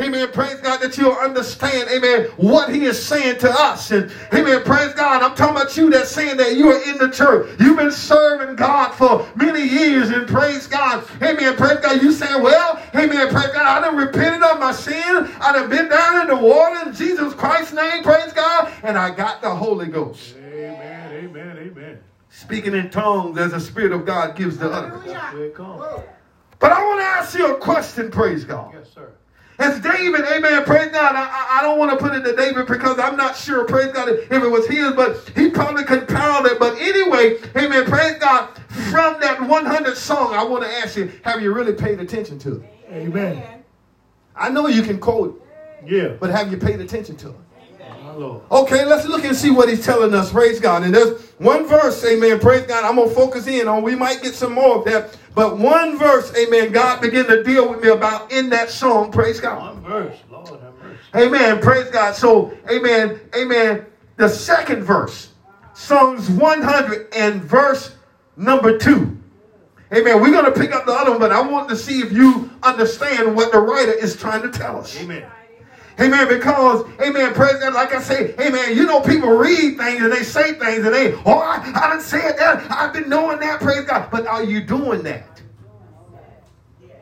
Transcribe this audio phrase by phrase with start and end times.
[0.00, 3.90] amen, praise God, that you'll understand, amen, what he is saying to us.
[3.90, 7.10] And amen, praise God, I'm talking about you that's saying that you are in the
[7.10, 7.48] church.
[7.60, 11.06] You've been serving God for many years and praise God.
[11.22, 12.02] Amen, praise God.
[12.02, 15.28] You saying, well, amen, praise God, I done repented of my sin.
[15.40, 19.10] I done been down in the water in Jesus Christ's name, praise God, and I
[19.14, 20.36] got the Holy Ghost.
[20.36, 21.98] Amen, amen, amen.
[22.30, 25.04] Speaking in tongues as the Spirit of God gives the utterance.
[26.58, 28.74] But I want to ask you a question, praise God.
[28.74, 29.12] Yes, sir.
[29.60, 31.14] As David, amen, praise God.
[31.14, 34.08] I, I don't want to put it to David because I'm not sure, praise God,
[34.08, 36.58] if it was his, but he probably compiled it.
[36.58, 38.48] But anyway, amen, praise God.
[38.90, 42.56] From that 100 song, I want to ask you, have you really paid attention to
[42.56, 42.62] it?
[42.90, 43.62] Amen.
[44.34, 45.42] I know you can quote
[45.84, 46.08] it, Yeah.
[46.18, 47.36] but have you paid attention to it?
[48.50, 50.32] Okay, let's look and see what he's telling us.
[50.32, 50.82] Praise God.
[50.82, 52.38] And there's one verse, amen.
[52.38, 52.84] Praise God.
[52.84, 53.82] I'm going to focus in on.
[53.82, 55.16] We might get some more of that.
[55.34, 56.70] But one verse, amen.
[56.70, 59.10] God began to deal with me about in that song.
[59.10, 59.58] Praise God.
[59.58, 60.18] One verse.
[60.30, 60.98] Lord have mercy.
[61.16, 61.58] Amen.
[61.62, 62.14] Praise God.
[62.14, 63.18] So, amen.
[63.34, 63.86] Amen.
[64.16, 65.30] The second verse,
[65.72, 67.96] Psalms 100 and verse
[68.36, 69.16] number two.
[69.94, 70.20] Amen.
[70.20, 72.50] We're going to pick up the other one, but I want to see if you
[72.62, 74.94] understand what the writer is trying to tell us.
[75.00, 75.24] Amen.
[76.00, 76.28] Amen.
[76.28, 80.22] Because, amen, praise God, like I say, amen, you know, people read things and they
[80.22, 82.70] say things and they, oh, I, I done said that.
[82.70, 84.10] I've been knowing that, praise God.
[84.10, 85.42] But are you doing that?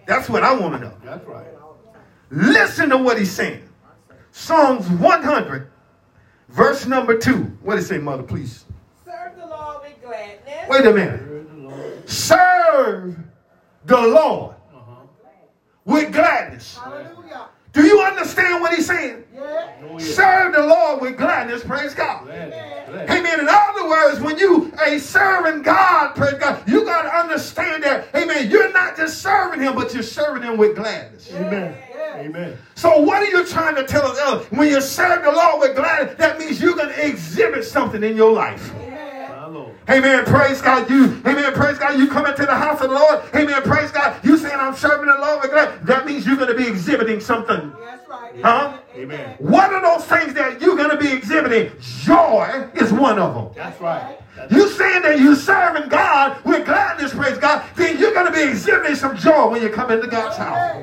[0.06, 0.94] That's what I want to know.
[1.05, 1.46] That's right.
[2.30, 3.62] Listen to what he's saying.
[4.32, 5.70] Psalms 100,
[6.48, 7.34] verse number 2.
[7.62, 8.64] What does it say, mother, please?
[9.05, 10.68] Serve the Lord with gladness.
[10.68, 11.20] Wait a minute.
[11.27, 12.08] Praise the Lord.
[12.10, 13.16] Serve
[13.84, 14.94] the Lord Uh-huh.
[15.84, 16.78] with gladness.
[16.78, 17.48] Hallelujah.
[17.78, 19.22] Do you understand what he's saying?
[19.32, 19.72] Yeah.
[19.82, 19.98] Oh, yeah.
[19.98, 21.62] Serve the Lord with gladness.
[21.62, 22.24] Praise God.
[22.24, 22.50] Glad,
[22.88, 23.10] glad.
[23.10, 23.38] Amen.
[23.38, 28.08] In other words, when you a serving God, praise God, you got to understand that,
[28.16, 31.32] amen, you're not just serving him, but you're serving him with gladness.
[31.32, 31.76] Amen.
[32.16, 32.58] Amen.
[32.74, 34.44] So what are you trying to tell us?
[34.50, 38.16] When you serve the Lord with gladness, that means you're going to exhibit something in
[38.16, 38.72] your life.
[39.89, 40.05] My Lord.
[40.05, 40.25] Amen.
[40.25, 40.90] Praise God.
[40.90, 41.52] You, amen.
[41.55, 41.98] Praise God.
[41.98, 43.23] You come into the house of the Lord.
[43.35, 43.62] Amen.
[43.62, 44.23] Praise God.
[44.24, 45.86] You saying I'm serving the Lord with gladness.
[45.86, 47.73] That means you're going to be exhibiting something.
[47.80, 48.33] That's right.
[48.42, 48.79] Huh?
[48.95, 49.36] Amen.
[49.39, 51.73] What are those things that you're going to be exhibiting?
[51.80, 53.51] Joy is one of them.
[53.55, 54.18] That's right.
[54.36, 58.33] That's You saying that you're serving God with gladness, praise God, then you're going to
[58.33, 60.77] be exhibiting some joy when you come into God's house.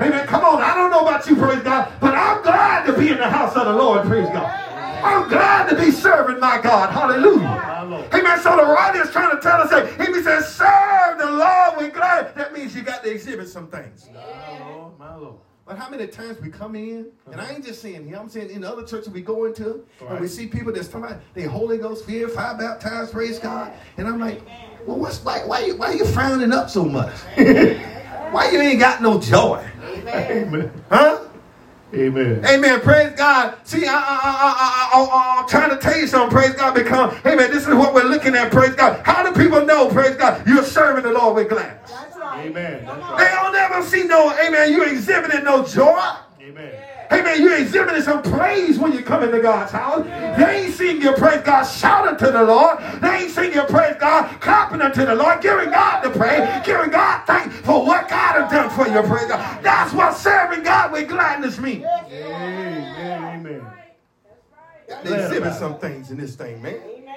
[0.00, 0.26] Amen.
[0.26, 0.62] Come on.
[0.62, 3.56] I don't know about you, praise God, but I'm glad to be in the house
[3.56, 4.63] of the Lord, praise God.
[5.04, 6.90] I'm glad to be serving my God.
[6.90, 8.08] Hallelujah.
[8.12, 8.40] Amen.
[8.40, 11.92] So the writer is trying to tell us that he says, serve the Lord with
[11.92, 12.34] glad.
[12.34, 14.08] That means you got to exhibit some things.
[14.12, 14.98] My Lord.
[14.98, 15.34] My Lord.
[15.66, 18.50] But how many times we come in, and I ain't just saying here, I'm saying
[18.50, 21.78] in other churches we go into, and we see people that's talking about they Holy
[21.78, 23.72] Ghost filled, fire baptized, praise God.
[23.96, 24.42] And I'm like,
[24.86, 27.14] well, what's why why you why you frowning up so much?
[27.36, 29.66] why you ain't got no joy?
[30.08, 30.70] Amen.
[30.90, 31.23] Huh?
[31.94, 32.44] Amen.
[32.44, 32.80] Amen.
[32.80, 33.56] Praise God.
[33.64, 36.36] See, I, I, I, I, I, I'm trying to tell you something.
[36.36, 36.74] Praise God.
[36.74, 38.50] Because, amen, this is what we're looking at.
[38.50, 39.04] Praise God.
[39.04, 41.90] How do people know, praise God, you're serving the Lord with gladness?
[41.90, 42.46] That's right.
[42.46, 42.84] Amen.
[42.84, 46.02] That's They don't ever see no, amen, you exhibiting no joy.
[46.40, 46.93] Amen.
[47.12, 47.42] Amen.
[47.42, 50.04] You're exhibiting some praise when you come into God's house.
[50.38, 52.78] They ain't seeing your praise God shouting to the Lord.
[53.00, 56.90] They ain't seeing your praise God clapping unto the Lord, giving God the praise, giving
[56.90, 59.62] God thanks for what God has done for you, praise God.
[59.62, 61.84] That's what serving God with gladness means.
[61.84, 63.40] Amen.
[63.40, 63.66] Amen.
[64.88, 66.74] Got to exhibit some things in this thing, man.
[66.74, 67.14] Amen.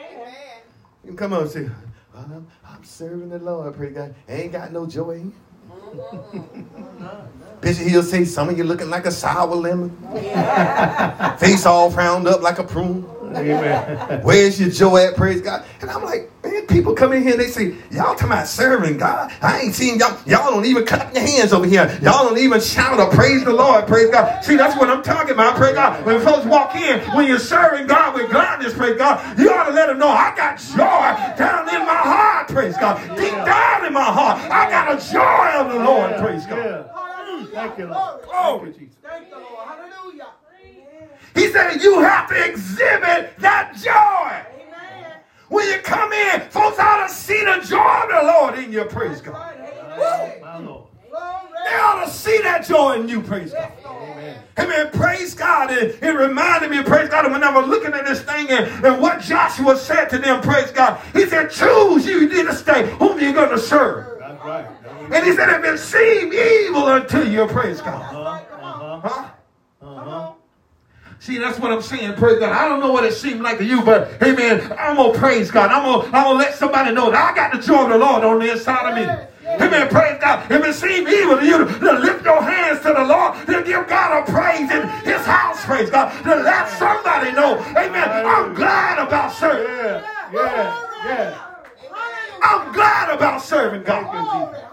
[1.03, 1.69] You can come on and say,
[2.13, 4.15] well, I'm, I'm serving the Lord, praise God.
[4.27, 5.25] Ain't got no joy.
[7.61, 9.89] Bishop Hill say some of you looking like a sour lemon.
[11.39, 13.05] Face all frowned up like a prune.
[13.35, 14.21] Amen.
[14.23, 15.15] Where's your joy at?
[15.15, 15.65] Praise God.
[15.81, 18.97] And I'm like, man, people come in here and they say, y'all talking about serving
[18.97, 19.31] God.
[19.41, 20.17] I ain't seen y'all.
[20.25, 21.87] Y'all don't even clap your hands over here.
[22.01, 23.87] Y'all don't even shout or praise the Lord.
[23.87, 24.43] Praise God.
[24.43, 25.55] See, that's what I'm talking about.
[25.55, 26.05] Praise God.
[26.05, 29.71] When folks walk in, when you're serving God with gladness, praise God, you ought to
[29.73, 32.47] let them know I got joy down in my heart.
[32.47, 32.97] Praise God.
[33.17, 36.15] Deep down in my heart, I got a joy of the Lord.
[36.17, 36.91] Praise God.
[37.53, 38.21] Thank you, Lord.
[38.23, 38.95] Thank you, Jesus.
[39.01, 39.66] Thank the Lord.
[41.53, 41.71] Hallelujah.
[41.71, 43.91] He said you have to exhibit that joy.
[43.91, 45.13] Amen.
[45.49, 48.83] When you come in, folks ought to see the joy of the Lord in you,
[48.85, 49.55] praise God.
[49.57, 50.41] Amen.
[50.41, 50.83] My Lord.
[51.65, 53.71] They ought to see that joy in you, praise God.
[53.85, 54.41] Amen.
[54.57, 54.89] Amen.
[54.91, 55.71] Praise God.
[55.71, 59.01] It, it reminded me, praise God, when I was looking at this thing and, and
[59.01, 61.01] what Joshua said to them, praise God.
[61.13, 64.19] He said, choose you this day whom you're going to serve.
[64.19, 64.83] That's right.
[64.83, 68.15] That's And he said, if it seem evil unto you, praise God.
[68.15, 69.01] Uh-huh.
[69.01, 69.29] Huh?
[69.81, 70.33] Uh-huh.
[71.19, 72.13] See, that's what I'm saying.
[72.13, 72.51] Praise God.
[72.51, 75.51] I don't know what it seemed like to you, but hey, man, I'm gonna praise
[75.51, 75.71] God.
[75.71, 78.23] I'm gonna, I'm gonna let somebody know that I got the joy of the Lord
[78.23, 79.27] on the inside of me.
[79.47, 79.87] Amen.
[79.89, 80.51] Praise God.
[80.51, 83.87] If it seems evil to you to lift your hands to the Lord, to give
[83.87, 86.11] God a praise in his house, praise God.
[86.23, 89.67] To let somebody know, amen, I'm glad about serving.
[89.67, 90.03] Yeah,
[90.33, 91.47] yeah, yeah.
[92.43, 94.66] I'm glad about serving God.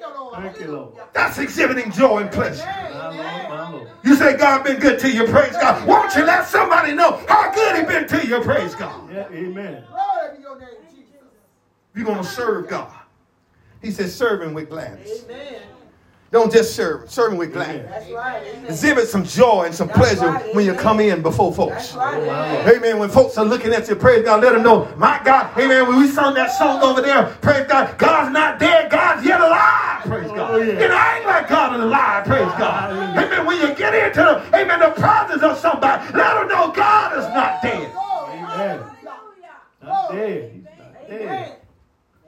[0.00, 0.34] Glory.
[0.34, 0.52] Hallelujah.
[0.52, 0.94] Thank you, Lord.
[0.94, 1.12] Thank you, Lord.
[1.12, 2.64] That's exhibiting joy and pleasure.
[2.64, 3.88] My Lord, my Lord.
[4.02, 5.86] You say God been good to you, praise God.
[5.86, 9.12] Won't you let somebody know how good he been to you, praise God.
[9.12, 9.84] Yeah, amen.
[9.88, 11.06] Glory to your name, Jesus.
[11.94, 12.92] You're going to serve God.
[13.82, 15.24] He says, serving with gladness.
[15.24, 15.62] Amen.
[16.32, 17.90] Don't just serve, serving with gladness.
[17.90, 18.42] That's right.
[18.68, 21.72] Exhibit some joy and some That's pleasure right, when you come in before folks.
[21.72, 22.18] That's right.
[22.18, 22.76] Oh, amen.
[22.76, 22.98] Amen.
[23.00, 25.88] When folks are looking at you, praise God, let them know, my God, amen.
[25.88, 28.99] When we sung that song over there, praise God, God's not dead, God's yet alive,
[28.99, 28.99] praise God.
[30.50, 30.84] Oh, yeah.
[30.84, 32.90] And I ain't like God is alive, praise God.
[32.92, 33.46] Amen.
[33.46, 37.24] When you get into, the, amen, the presence of somebody, let them know God is
[37.26, 37.92] not dead.
[37.92, 38.38] Glory.
[38.38, 38.80] Amen.
[39.82, 40.52] Not dead.
[40.52, 40.72] He's not
[41.08, 41.26] Amen.
[41.26, 41.56] dead.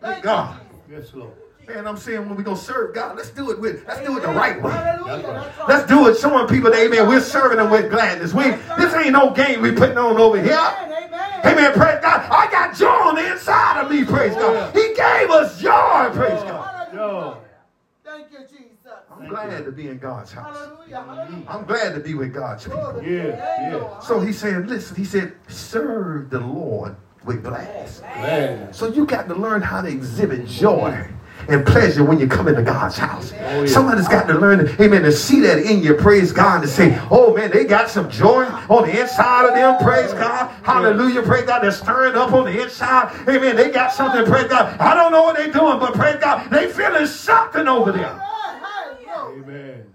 [0.00, 0.60] Thank God.
[0.88, 1.32] Yes, Lord.
[1.66, 4.22] Man, I'm saying when we gonna serve God, let's do it with, let's do it
[4.22, 4.70] the right way.
[4.70, 5.28] Hallelujah.
[5.28, 5.68] Right.
[5.68, 8.34] Let's do it showing people that, amen, we're serving them with gladness.
[8.34, 8.44] We,
[8.78, 10.52] this ain't no game we putting on over here.
[10.54, 11.04] Amen.
[11.04, 11.40] Amen.
[11.44, 11.72] Amen.
[11.72, 12.28] Praise God.
[12.30, 14.04] I got joy on the inside of me.
[14.04, 14.74] Praise oh, God.
[14.74, 16.10] He gave us joy.
[16.12, 16.94] Praise oh, God.
[16.94, 17.41] Yo.
[18.12, 18.28] Hallelujah.
[18.30, 18.92] Thank you, Jesus.
[19.10, 20.56] I'm glad to be in God's house.
[20.56, 21.02] Hallelujah.
[21.02, 21.44] Hallelujah.
[21.48, 22.80] I'm glad to be with God's people.
[22.80, 24.00] Glory to your Yeah, yeah.
[24.00, 28.02] So he said, listen, he said, serve the Lord with gladness.
[28.02, 28.72] Man.
[28.72, 31.08] So you got to learn how to exhibit joy
[31.48, 33.32] and pleasure when you come into God's house.
[33.32, 33.66] Oh, yeah.
[33.66, 37.34] Somebody's got to learn, amen, to see that in you, praise God, and say, oh
[37.34, 40.50] man, they got some joy on the inside of them, praise God.
[40.64, 41.62] Hallelujah, praise God.
[41.62, 43.12] They're stirring up on the inside.
[43.28, 43.56] Amen.
[43.56, 44.78] They got something, praise God.
[44.80, 48.14] I don't know what they're doing, but praise God, they feeling something over there.
[48.14, 48.58] Hey,
[48.98, 49.42] hey, glory.
[49.42, 49.86] Amen.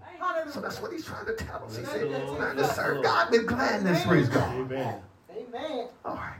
[0.51, 1.77] So that's what he's trying to tell us.
[1.77, 4.49] He said, Thank you, learn to serve God with gladness, praise God.
[4.55, 5.01] Amen.
[5.29, 5.87] Amen.
[6.05, 6.39] All right.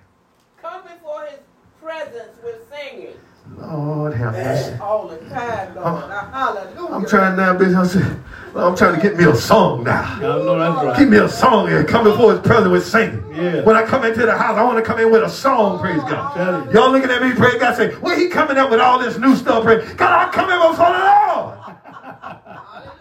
[0.61, 1.39] Come before his
[1.81, 3.17] presence with singing.
[3.57, 4.77] Lord have mercy.
[4.81, 6.11] All the time, Lord.
[6.11, 6.93] Hallelujah.
[6.93, 7.75] I'm trying now, bitch.
[7.75, 8.23] I'm, saying,
[8.55, 10.01] I'm trying to get me a song now.
[10.01, 10.99] I know that's right.
[10.99, 13.23] Give me a song and come before his presence with singing.
[13.33, 13.63] Yeah.
[13.63, 16.01] When I come into the house, I want to come in with a song, praise
[16.01, 16.67] God.
[16.67, 16.73] you.
[16.79, 19.35] Y'all looking at me, praise God, say, where he coming up with all this new
[19.35, 21.57] stuff, praise God, I'm coming before the Lord.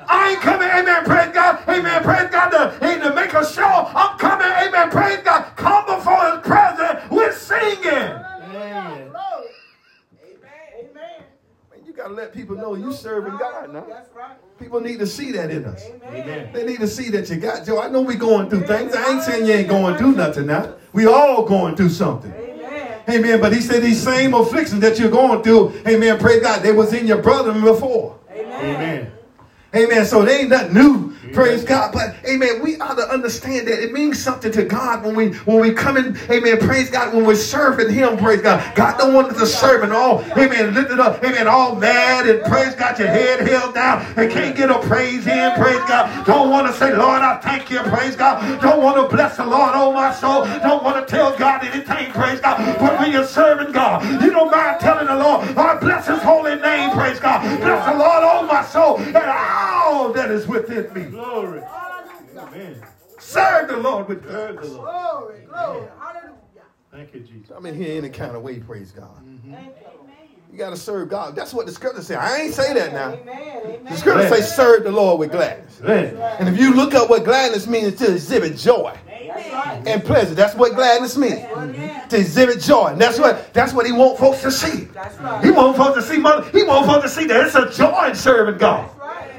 [0.08, 3.90] I ain't coming, amen, praise God, amen, praise God, to, amen, to make a show.
[3.94, 7.82] I'm coming, amen, praise God, come before his presence with singing.
[7.82, 9.08] Man.
[9.10, 9.49] Glory.
[10.22, 10.90] Amen.
[10.90, 11.25] Amen.
[11.70, 13.84] Man, you got to let people know you serving God now.
[13.88, 14.37] That's right.
[14.58, 15.82] People need to see that in us.
[16.04, 16.50] Amen.
[16.52, 17.81] They need to see that you got Joe.
[17.81, 18.94] I know we going through things.
[18.94, 20.75] I ain't saying you ain't going through nothing now.
[20.93, 22.32] We all going through something.
[22.32, 23.00] Amen.
[23.08, 23.40] Amen.
[23.40, 26.93] But he said these same afflictions that you're going through, amen, praise God, they was
[26.93, 28.19] in your brother before.
[28.31, 28.75] Amen.
[28.75, 29.12] Amen.
[29.75, 30.06] Amen.
[30.06, 31.15] So they ain't nothing new.
[31.36, 31.92] Praise God.
[31.92, 35.60] But amen, we ought to understand that it means something to God when we when
[35.60, 38.74] we come in, amen, praise God, when we're serving him, praise God.
[38.74, 42.42] God don't want us to serve and all, amen, lifted up, amen, all mad and
[42.44, 46.24] praise God, your head held down and can't get a praise in, praise God.
[46.24, 48.62] Don't want to say, Lord, I thank you, praise God.
[48.62, 50.46] Don't want to bless the Lord, oh my soul.
[50.60, 52.78] Don't want to tell God anything, praise God.
[52.80, 56.56] But when you're serving God, you don't mind telling the Lord, I bless his holy
[56.56, 57.42] name, praise God.
[57.60, 61.25] Bless the Lord, oh my soul, and all that is within me.
[61.31, 61.62] Glory.
[62.37, 62.82] Amen.
[63.19, 64.61] Serve the Lord with Serve.
[64.61, 65.46] Glory.
[65.46, 65.88] Glory.
[65.99, 66.37] Hallelujah.
[66.93, 67.50] Thank you, Jesus.
[67.55, 69.25] I'm in here any kind of way, praise God.
[69.25, 69.52] Mm-hmm.
[69.52, 69.96] Thank you.
[70.52, 71.37] You got to serve God.
[71.37, 72.14] That's what the scripture say.
[72.14, 73.12] I ain't say that now.
[73.12, 73.62] Amen.
[73.64, 73.84] Amen.
[73.84, 75.81] The scripture say serve the Lord with gladness.
[75.82, 76.17] Amen.
[76.17, 78.97] And if you look up what gladness means, to exhibit joy
[79.56, 79.83] right.
[79.87, 80.35] and pleasure.
[80.35, 81.45] That's what gladness means.
[82.09, 82.88] To exhibit joy.
[82.88, 84.85] And that's what that's what he want folks to see.
[84.85, 85.45] That's right.
[85.45, 86.49] He want folks to see mother.
[86.50, 88.90] He want folks to see that it's a joy in serving God.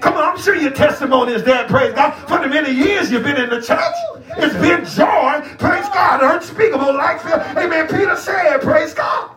[0.01, 2.11] Come on, I'm sure your testimony is there, praise God.
[2.27, 3.95] For the many years you've been in the church,
[4.37, 7.25] it's been joy, praise God, unspeakable life.
[7.25, 7.87] Amen.
[7.87, 9.36] Peter said, praise God.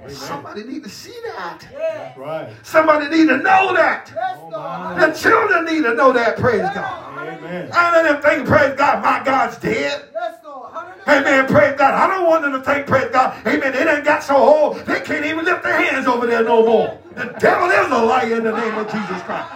[0.00, 0.44] Lord, serving the Lord.
[0.56, 1.66] Somebody need to see that.
[1.72, 2.18] Yes.
[2.18, 2.52] Right.
[2.62, 4.10] Somebody need to know that.
[4.14, 5.00] Yes, Oh, Lord.
[5.00, 7.18] The children need to know that, praise God.
[7.18, 7.70] Amen.
[7.72, 10.04] I let them think, praise God, my God's dead.
[10.12, 10.72] Yes, Lord.
[10.72, 11.02] Hallelujah.
[11.06, 11.94] Amen, praise God.
[11.94, 15.00] I don't want them to think, praise God, amen, they done got so old, they
[15.00, 16.98] can't even lift their hands over there no more.
[17.14, 19.48] The devil is a liar in the name of Jesus Christ.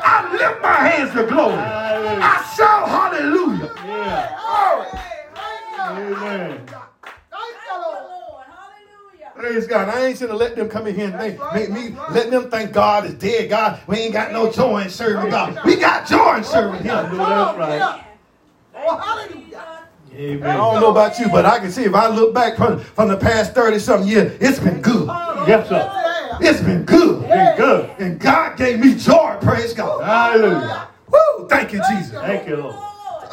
[0.00, 1.54] I lift my hands to glory.
[1.54, 3.70] I shout hallelujah.
[3.84, 4.38] Yeah.
[4.38, 5.02] Glory.
[5.34, 6.16] Thank you.
[6.16, 6.66] Amen.
[6.66, 8.02] Thank you, Lord.
[8.02, 9.27] Lord, hallelujah.
[9.38, 9.88] Praise God.
[9.88, 12.72] I ain't gonna let them come in here and make, make me let them think
[12.72, 13.48] God is dead.
[13.48, 15.64] God, we ain't got no joy in serving God.
[15.64, 16.86] We got joy in serving Him.
[16.86, 18.04] know that's right.
[18.74, 19.84] Oh, hallelujah.
[20.12, 23.08] I don't know about you, but I can see if I look back from, from
[23.08, 25.06] the past 30 something years, it's been good.
[25.06, 26.38] Yes, sir.
[26.40, 27.20] It's been good.
[27.20, 27.90] Been good.
[28.00, 29.36] And God gave me joy.
[29.40, 30.02] Praise God.
[30.02, 30.88] Hallelujah.
[31.08, 31.48] Woo!
[31.48, 32.10] Thank you, Jesus.
[32.10, 32.87] Thank you, Lord.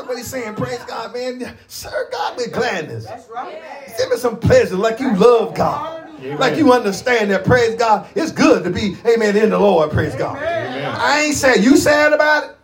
[0.05, 0.53] That's what he's saying.
[0.53, 1.57] Praise God, man.
[1.67, 3.07] Serve God with gladness.
[3.07, 3.59] That's right.
[3.97, 6.07] Give me some pleasure like you love God.
[6.19, 6.37] Amen.
[6.37, 10.13] Like you understand that, praise God, it's good to be, amen, in the Lord, praise
[10.15, 10.37] God.
[10.37, 10.95] Amen.
[10.95, 11.63] I ain't sad.
[11.63, 12.57] You sad about it?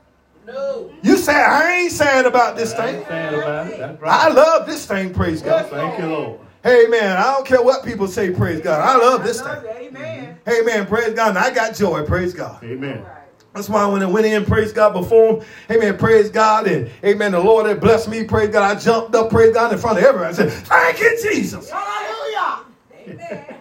[0.45, 0.91] No.
[1.01, 1.49] You sad.
[1.49, 2.95] I ain't sad about this I thing.
[2.97, 3.77] ain't saying about it.
[3.79, 5.65] That's I love this thing, praise God.
[5.67, 6.39] Thank you, Lord.
[6.63, 8.81] Hey man, I don't care what people say, praise God.
[8.81, 9.87] I love this Love thing.
[9.87, 10.39] Amen.
[10.45, 11.29] Hey man, praise God.
[11.29, 12.63] And I got joy, praise God.
[12.63, 13.03] Amen.
[13.53, 17.33] That's why when I went in, praise God, before him, amen, praise God, and amen,
[17.33, 18.63] the Lord had blessed me, praise God.
[18.63, 20.29] I jumped up, praise God, in front of everybody.
[20.29, 21.69] I said, Thank you, Jesus.
[21.69, 22.65] Hallelujah.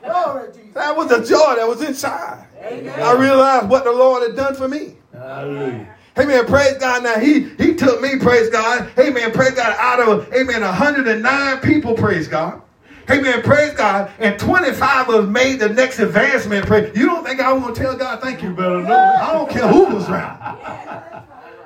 [0.04, 0.74] Glory Jesus.
[0.74, 2.46] That was the joy that was inside.
[2.62, 3.00] Amen.
[3.00, 4.96] I realized what the Lord had done for me.
[5.12, 5.96] Hallelujah.
[6.18, 6.46] Amen.
[6.46, 7.02] Praise God.
[7.02, 8.90] Now he he took me, praise God.
[8.98, 9.32] Amen.
[9.32, 9.74] Praise God.
[9.78, 12.60] Out of amen, 109 people, praise God.
[13.10, 13.42] Amen.
[13.42, 14.10] Praise God.
[14.18, 16.66] And 25 of them made the next advancement.
[16.66, 16.96] Praise.
[16.96, 19.66] You don't think I want to tell God thank You better know I don't care
[19.66, 20.40] who was around.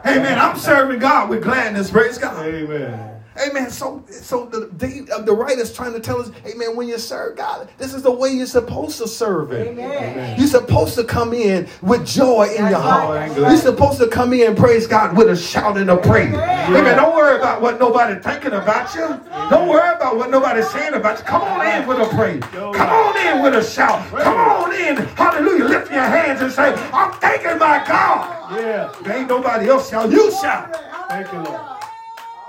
[0.07, 0.39] Amen.
[0.39, 1.91] I'm serving God with gladness.
[1.91, 2.19] Praise.
[2.19, 2.45] God.
[2.45, 3.14] Amen.
[3.41, 3.71] Amen.
[3.71, 6.77] So, so the the, uh, the writer's trying to tell us, Amen.
[6.77, 9.79] When you serve God, this is the way you're supposed to serve Him.
[9.79, 10.39] Amen.
[10.39, 13.15] You're supposed to come in with joy in your That's heart.
[13.17, 13.37] right.
[13.37, 16.35] You're supposed to come in, praise God, with a shout and a praise.
[16.35, 16.97] Amen.
[16.97, 19.21] Don't worry about what nobody's thinking about you.
[19.51, 21.25] Don't worry about what nobody's saying about you.
[21.25, 22.43] Come on in with a praise.
[22.53, 24.09] Come on in with a shout.
[24.11, 24.97] Come on in.
[24.97, 25.65] Hallelujah.
[25.65, 28.59] Lift your hands and say, I'm thanking my God.
[28.61, 28.93] Yeah.
[29.03, 30.11] There ain't nobody else shout.
[30.11, 30.75] You shout.
[31.09, 31.61] Thank you, Lord.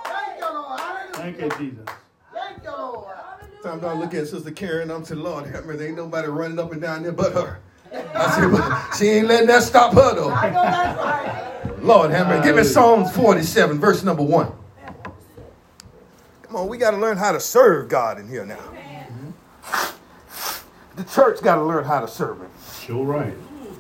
[0.04, 0.80] Thank you, Lord.
[0.80, 1.12] Hallelujah.
[1.26, 1.86] Thank you, Jesus.
[2.32, 3.16] Thank you, Lord.
[3.64, 5.76] Sometimes I look at Sister Karen, I'm saying, Lord, help me.
[5.76, 7.60] There ain't nobody running up and down there but her.
[7.92, 10.30] I said, but she ain't letting that stop her though.
[10.30, 11.84] I know that's right.
[11.84, 12.44] Lord have mercy.
[12.44, 12.74] Give me Hallelujah.
[13.06, 14.52] Psalms 47, verse number one.
[16.44, 18.60] Come on, we got to learn how to serve God in here now.
[20.96, 22.52] The church got to learn how to serve Him.
[22.84, 23.34] Sure right.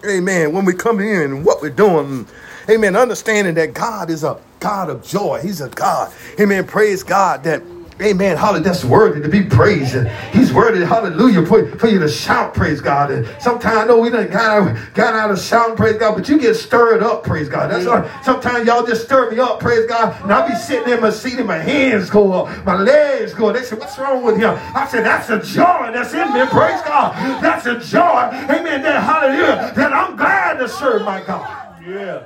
[0.03, 0.51] Amen.
[0.51, 2.27] When we come in and what we're doing,
[2.67, 5.39] amen, understanding that God is a God of joy.
[5.43, 6.11] He's a God.
[6.39, 6.65] Amen.
[6.65, 7.61] Praise God that,
[8.01, 9.95] amen, hallelujah, that's worthy to be praised.
[10.33, 13.11] He's worthy, hallelujah, for, for you to shout, praise God.
[13.11, 16.27] And sometimes I know we done got out, got out of shouting, praise God, but
[16.27, 17.69] you get stirred up, praise God.
[17.69, 20.19] That's why sometimes y'all just stir me up, praise God.
[20.23, 23.49] And I'll be sitting in my seat and my hands go up, my legs go
[23.49, 23.55] up.
[23.55, 24.57] They say, what's wrong with him?
[24.73, 27.13] I said, that's a joy that's in me, praise God.
[27.43, 31.83] That's a joy, amen, that hallelujah, that I'm glad to serve my God.
[31.87, 32.23] Yeah.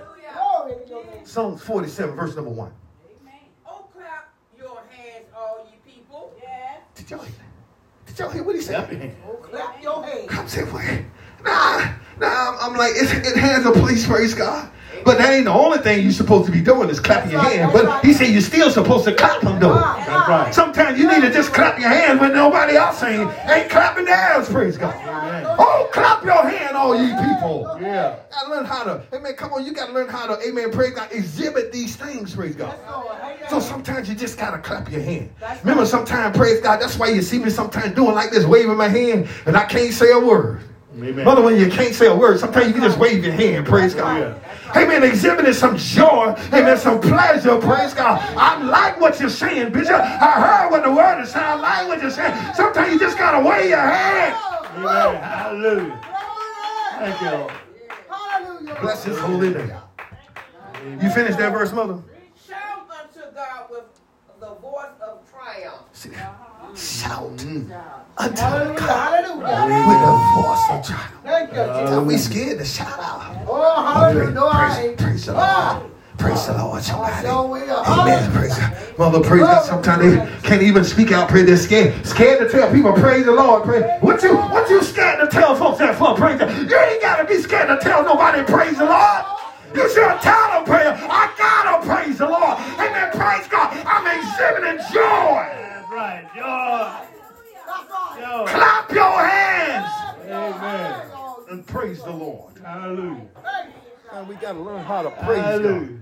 [1.23, 2.71] Psalms 47, verse number one.
[3.65, 6.33] Oh, clap your hands, all ye people.
[6.41, 6.81] Yes.
[6.95, 7.35] Did y'all hear?
[8.05, 8.75] Did y'all hear what he said?
[8.89, 9.15] your.
[9.27, 10.27] Oh, clap your hands.
[10.31, 11.05] I'm saying, wait.
[11.43, 14.69] Nah, nah, I'm, I'm like, it, it has a place, praise God.
[15.03, 17.55] But that ain't the only thing you're supposed to be doing is clapping your That's
[17.55, 17.73] right, hands.
[17.73, 19.73] But he said you're still supposed to clap them though.
[19.73, 20.53] That's right.
[20.53, 24.49] Sometimes you need to just clap your hands when nobody else ain't, ain't clapping hands.
[24.49, 24.95] praise God.
[24.95, 25.45] Amen.
[25.57, 27.77] Oh, clap your hand, all ye people.
[27.81, 28.17] Yeah.
[28.31, 31.11] Gotta learn how to, amen, come on, you gotta learn how to, amen, praise God,
[31.11, 32.75] exhibit these things, praise God.
[32.77, 33.17] Yes, Lord.
[33.21, 33.37] Amen.
[33.49, 35.31] So sometimes you just gotta clap your hand.
[35.63, 38.87] Remember, sometimes, praise God, that's why you see me sometimes doing like this, waving my
[38.87, 40.61] hand, and I can't say a word.
[40.95, 41.23] Amen.
[41.23, 43.93] Mother, when you can't say a word, sometimes you can just wave your hand, praise
[43.93, 44.41] God.
[44.75, 45.03] Amen.
[45.03, 48.19] Exhibiting some joy, amen, some pleasure, praise God.
[48.35, 49.99] I like what you're saying, Bishop.
[49.99, 51.45] I heard what the word is saying.
[51.45, 52.35] I like what you're saying.
[52.55, 54.35] Sometimes you just gotta wave your hand.
[54.77, 55.21] Amen.
[55.21, 56.01] Hallelujah.
[56.97, 57.53] Thank you, Lord.
[58.09, 58.77] Hallelujah.
[58.81, 59.71] Bless his holy name.
[61.01, 62.01] You finished that verse, Mother?
[62.47, 63.85] Shout unto God with
[64.39, 66.48] the voice of triumph.
[66.75, 67.23] Shout
[68.17, 68.79] unto Hallelujah.
[68.79, 71.51] God with a voice of triumph.
[71.51, 71.91] Jesus.
[71.91, 73.45] Are we scared to shout out?
[73.47, 74.29] Oh.
[74.33, 75.91] No, Praise, praise the Ah, Lord.
[76.17, 77.27] Praise the Lord, I somebody.
[77.87, 78.31] Amen.
[78.33, 78.73] Praise God.
[78.99, 79.65] Mother, praise God.
[79.65, 81.29] Sometimes they can't even speak out.
[81.29, 81.43] Pray.
[81.43, 82.05] They're scared.
[82.05, 83.63] Scared to tell people, praise the Lord.
[83.63, 83.81] Pray.
[84.01, 86.15] What you, what you scared to tell folks that for?
[86.15, 86.49] Praise God.
[86.69, 89.25] You ain't got to be scared to tell nobody, praise the Lord.
[89.73, 90.87] You should tell them, praise.
[90.87, 92.57] I got to praise the Lord.
[92.79, 93.11] Amen.
[93.13, 93.71] Praise God.
[93.87, 95.68] I'm exhibiting joy.
[95.89, 96.35] That's right.
[96.35, 97.15] Joy.
[97.65, 99.91] That's Clap your hands
[100.29, 101.01] Amen.
[101.49, 102.57] and praise the Lord.
[102.63, 103.27] Hallelujah.
[104.13, 105.99] And we got to learn how to praise God.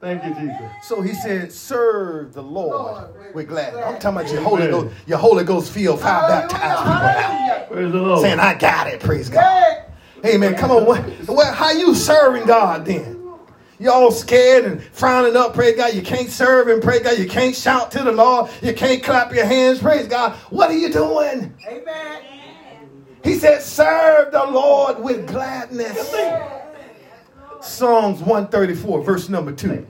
[0.00, 0.70] Thank you, Jesus.
[0.82, 3.82] So he said, serve the Lord Lord, with gladness.
[3.84, 7.08] I'm talking about your Holy Ghost, your Holy Ghost filled, fire baptized people now.
[7.08, 7.66] Hallelujah.
[7.70, 8.20] Praise the Lord.
[8.20, 9.84] Saying, I got it, praise God.
[10.22, 10.54] Hey, Amen.
[10.54, 10.84] Come on.
[10.86, 13.15] What, what, how you serving God then?
[13.78, 15.94] You all scared and frowning up, praise God.
[15.94, 17.18] You can't serve and praise God.
[17.18, 18.50] You can't shout to the Lord.
[18.62, 20.32] You can't clap your hands, praise God.
[20.50, 21.54] What are you doing?
[21.68, 22.22] Amen.
[23.22, 26.14] He said, serve the Lord with gladness.
[27.60, 29.86] Psalms 134, verse number 2.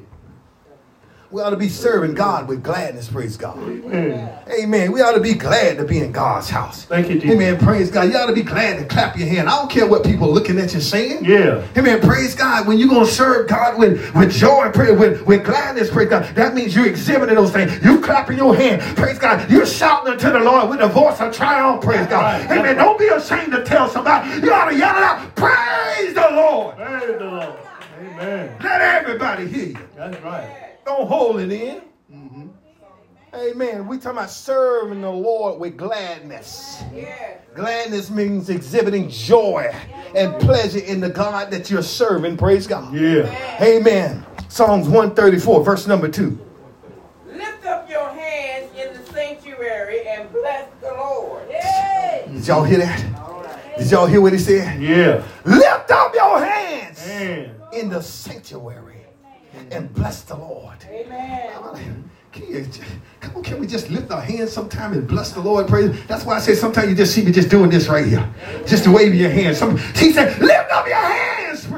[1.31, 3.59] We ought to be serving God with gladness, praise God.
[3.59, 4.39] Amen.
[4.49, 4.93] Amen.
[4.93, 6.85] We ought to be glad to be in God's house.
[6.85, 7.33] Thank you, Jesus.
[7.33, 7.59] Amen.
[7.59, 8.09] Praise God.
[8.11, 9.49] You ought to be glad to clap your hand.
[9.49, 11.25] I don't care what people looking at you saying.
[11.25, 11.67] Yeah.
[11.77, 12.01] Amen.
[12.01, 12.69] Praise God.
[12.69, 16.33] When you're going to serve God with, with joy, pray, with, with gladness, praise God,
[16.37, 17.73] that means you're exhibiting those things.
[17.85, 18.81] You clapping your hand.
[18.97, 19.51] Praise God.
[19.51, 21.83] You're shouting unto the Lord with a voice of triumph.
[21.83, 22.49] Praise God.
[22.49, 22.59] right.
[22.59, 22.77] Amen.
[22.77, 24.47] Don't be ashamed to tell somebody.
[24.47, 25.35] You ought to yell it out.
[25.35, 26.77] Praise the Lord.
[26.77, 27.57] Praise the Lord.
[27.99, 28.57] Amen.
[28.63, 29.79] Let everybody hear you.
[29.97, 30.66] That's right.
[30.87, 31.83] Don't hold it in.
[32.15, 32.47] Mm-hmm.
[33.35, 33.89] Amen.
[33.89, 36.81] We talking about serving the Lord with gladness.
[36.95, 37.39] Yeah.
[37.57, 39.75] Gladness means exhibiting joy
[40.15, 42.37] and pleasure in the God that you're serving.
[42.37, 42.95] Praise God.
[42.95, 43.59] Yeah.
[43.61, 44.25] Amen.
[44.49, 46.39] Psalms 134, verse number 2.
[47.33, 51.49] Lift up your hands in the sanctuary and bless the Lord.
[52.33, 53.77] Did y'all hear that?
[53.77, 54.81] Did y'all hear what he said?
[54.81, 55.25] Yeah.
[55.45, 57.57] Lift up your hands Man.
[57.73, 58.96] in the sanctuary
[59.71, 60.77] and bless the Lord.
[60.89, 62.11] Amen.
[62.33, 62.67] Can, you,
[63.21, 65.69] come on, can we just lift our hands sometime and bless the Lord?
[65.69, 66.07] Praise.
[66.07, 68.29] That's why I say sometimes you just see me just doing this right here.
[68.67, 69.57] Just to wave your hands.
[69.59, 71.26] Some, he said, lift up your hands,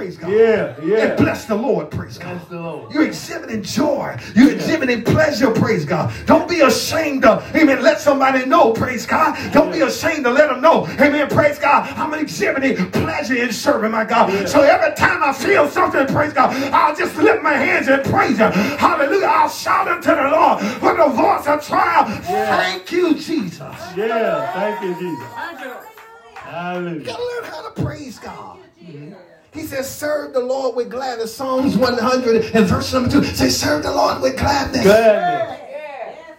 [0.09, 0.33] praise God.
[0.33, 0.81] Yeah.
[0.83, 1.07] Yeah.
[1.07, 2.37] And bless the Lord, praise God.
[2.39, 2.93] Bless the Lord.
[2.93, 4.17] You're exhibiting joy.
[4.35, 6.13] You're exhibiting pleasure, praise God.
[6.27, 9.37] Don't be ashamed to, amen, let somebody know, praise God.
[9.53, 11.89] Don't be ashamed to let them know, amen, praise God.
[11.99, 14.49] I'm exhibiting pleasure in serving my God.
[14.49, 18.39] So every time I feel something, praise God, I'll just lift my hands and praise
[18.39, 18.53] Him.
[18.53, 19.27] Hallelujah.
[19.27, 22.25] I'll shout unto the Lord with a voice of triumph.
[22.25, 23.61] Thank you, Jesus.
[23.97, 24.53] Yeah.
[24.53, 25.29] Thank you, Jesus.
[26.35, 27.05] Hallelujah.
[27.05, 28.59] gotta learn how to praise God.
[29.53, 31.35] He says, serve the Lord with gladness.
[31.35, 34.83] Psalms 100 and verse number 2 says, serve the Lord with gladness.
[34.83, 35.59] Gladness.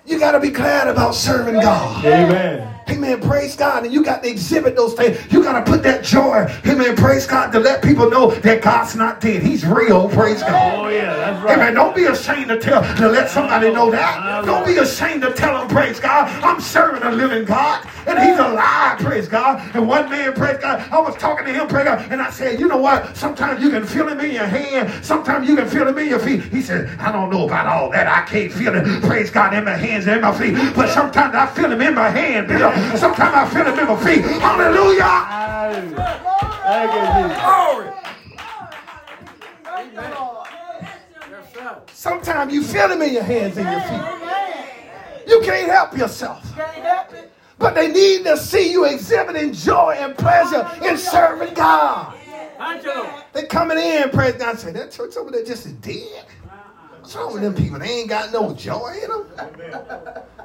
[0.06, 2.04] You got to be glad about serving God.
[2.06, 2.79] Amen.
[2.90, 3.22] Amen.
[3.22, 3.86] Praise God.
[3.86, 5.20] And you got to exhibit those things.
[5.32, 6.46] You got to put that joy.
[6.66, 6.96] Amen.
[6.96, 9.42] Praise God to let people know that God's not dead.
[9.44, 10.10] He's real.
[10.10, 10.86] Praise God.
[10.86, 11.16] Oh yeah.
[11.16, 11.58] That's right.
[11.58, 11.74] Amen.
[11.74, 14.46] Don't be ashamed to tell to let somebody know that.
[14.46, 17.88] Don't be ashamed to tell them, praise God, I'm serving a living God.
[18.08, 19.76] And he's alive, praise God.
[19.76, 22.60] And one man, praise God, I was talking to him, praise God, and I said,
[22.60, 23.16] you know what?
[23.16, 25.06] Sometimes you can feel him in your hand.
[25.06, 26.44] Sometimes you can feel him in your feet.
[26.46, 28.08] He said, I don't know about all that.
[28.08, 30.56] I can't feel it, praise God, in my hands and in my feet.
[30.76, 32.72] But sometimes I feel him in my hand, Bill.
[32.98, 34.24] Sometimes I feel him in my feet.
[34.42, 35.04] Hallelujah.
[35.04, 36.20] Hallelujah.
[36.64, 36.92] Thank.
[37.42, 37.90] Glory.
[39.64, 40.48] Thank you, Lord.
[41.94, 44.02] Sometimes you feel them in your hands and your feet.
[45.28, 46.44] You can't help yourself.
[46.56, 47.32] Can't help it.
[47.58, 52.16] But they need to see you exhibiting joy and pleasure in serving God.
[53.34, 56.26] They're coming in, praise God, say that church over there just is dead.
[57.10, 57.80] What's wrong with them people?
[57.80, 59.26] They ain't got no joy in them.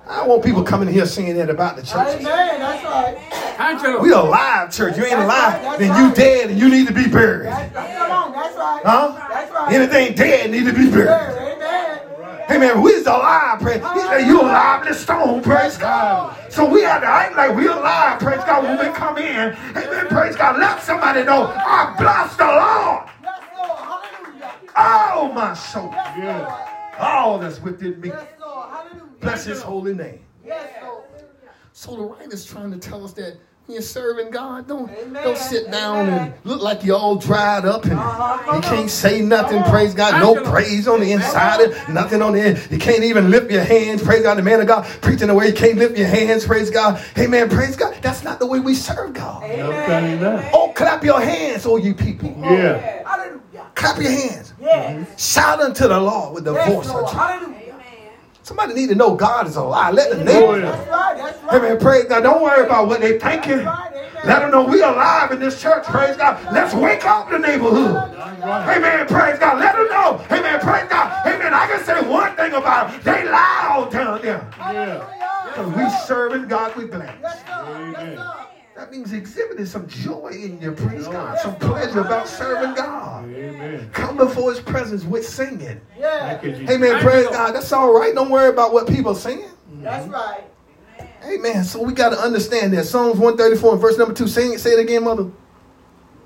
[0.09, 2.23] I don't want people coming here saying that about the church.
[2.23, 2.59] Amen.
[2.59, 4.01] That's right.
[4.01, 4.97] We alive, church.
[4.97, 7.49] You ain't alive, then you dead and you need to be buried.
[7.49, 8.33] That's, come on.
[8.33, 8.83] That's right.
[8.83, 9.29] Huh?
[9.29, 9.73] That's right.
[9.75, 11.55] Anything dead need to be buried.
[11.55, 12.49] Amen.
[12.49, 13.85] Hey man, we's alive, praise.
[13.93, 16.35] He said you alive in the stone, praise God.
[16.51, 19.55] So we have to act like we alive, praise God, when we come in.
[19.77, 20.59] Amen, praise God.
[20.59, 23.05] Let somebody know, I bless the Lord.
[23.05, 23.14] Lord.
[24.75, 25.31] Hallelujah.
[25.31, 25.91] Oh, my soul.
[25.93, 26.39] Yes, Yeah.
[26.39, 26.61] Lord.
[26.99, 28.09] All that's within me.
[28.09, 28.69] Yes, Lord.
[28.71, 29.03] Hallelujah.
[29.21, 30.21] Bless his holy name.
[30.45, 31.03] Yes, Lord.
[31.73, 35.25] So the writer's trying to tell us that when you're serving God, don't Amen.
[35.25, 36.21] don't sit down Amen.
[36.21, 38.55] and look like you're all dried up and Uh-huh.
[38.57, 39.63] you can't say nothing.
[39.65, 42.69] Praise God, no praise on the inside, and nothing on the end.
[42.71, 44.03] You can't even lift your hands.
[44.03, 46.45] Praise God, the man of God preaching the way you can't lift your hands.
[46.47, 47.49] Praise God, Amen.
[47.49, 47.97] Praise God.
[48.03, 49.43] That's not the way we serve God.
[49.57, 50.51] No.
[50.53, 52.35] Oh, clap your hands, all you people.
[52.43, 53.03] Yeah.
[53.09, 53.41] Hallelujah.
[53.75, 54.55] Clap your hands.
[54.61, 55.33] Yes.
[55.35, 57.05] Shout unto the Lord with the Yes, voice Lord.
[57.05, 57.57] of triumph.
[58.43, 59.95] Somebody need to know God is alive.
[59.95, 60.63] Let the neighbors.
[60.63, 61.17] That's right.
[61.17, 61.55] That's right.
[61.55, 61.79] Amen.
[61.81, 62.23] Praise God.
[62.23, 63.65] Don't worry about what they thinking.
[63.65, 63.91] Right.
[64.27, 65.85] Let them know we alive in this church.
[65.85, 66.43] Praise God.
[66.53, 67.97] Let's wake up the neighborhood.
[68.43, 69.07] Amen.
[69.07, 69.59] Praise God.
[69.59, 70.21] Let them know.
[70.31, 70.61] Amen.
[70.61, 71.27] Praise God.
[71.27, 71.55] Amen.
[71.55, 73.01] I can say one thing about them.
[73.03, 74.47] They loud down there.
[74.59, 75.07] Yeah.
[75.47, 77.17] Because we serving God with gladness.
[77.23, 77.93] Yes, Lord.
[77.93, 78.19] Yes, Amen.
[78.85, 78.93] Lord.
[78.93, 81.39] That means exhibiting some joy in your praise God.
[81.39, 83.25] Some pleasure about serving God.
[83.25, 83.91] Amen.
[83.93, 85.81] Come before his presence with singing.
[85.99, 86.31] Yeah.
[86.31, 86.75] Thank you, Jesus.
[86.75, 87.01] Amen.
[87.01, 87.55] Praise God.
[87.55, 88.15] That's all right.
[88.15, 89.51] Don't worry about what people are saying.
[89.75, 90.15] That's mm-hmm.
[90.15, 90.45] right.
[91.25, 91.65] Amen.
[91.65, 92.85] So we got to understand that.
[92.85, 94.29] Psalms 134 and verse number 2.
[94.29, 94.61] Sing it.
[94.61, 95.31] Say it again, mother.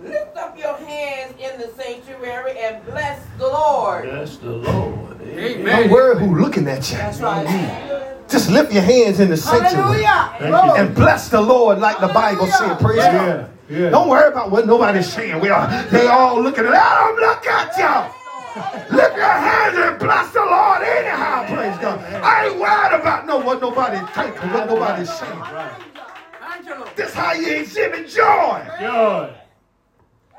[0.01, 4.05] Lift up your hands in the sanctuary and bless the Lord.
[4.05, 5.21] Bless the Lord.
[5.23, 5.65] Amen.
[5.65, 6.99] Don't worry who looking at you.
[6.99, 8.27] That's right.
[8.29, 10.75] Just lift your hands in the sanctuary Hallelujah.
[10.77, 12.79] And bless the Lord like the Bible said.
[12.79, 13.13] Praise God.
[13.13, 13.49] Yeah.
[13.71, 13.91] Yeah.
[13.91, 15.41] Don't worry about what nobody's saying.
[15.41, 18.15] We are, they all looking at Let them look at y'all.
[18.91, 21.47] Lift your hands and bless the Lord anyhow.
[21.47, 21.99] Praise God.
[22.23, 25.39] I ain't worried about no what nobody think or what nobody's saying.
[25.39, 25.83] Right.
[26.97, 28.67] This how you exhibit joy.
[28.81, 29.35] Joy.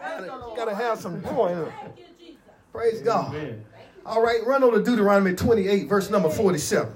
[0.01, 2.37] You gotta have some joy in it.
[2.71, 3.35] Praise God.
[4.05, 6.91] All right, run over to Deuteronomy 28, verse number 47.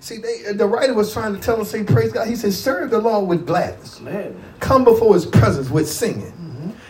[0.00, 2.28] See, they, the writer was trying to tell us, say, praise God.
[2.28, 4.00] He says, serve the Lord with gladness.
[4.00, 4.40] Man.
[4.60, 6.32] Come before his presence with singing.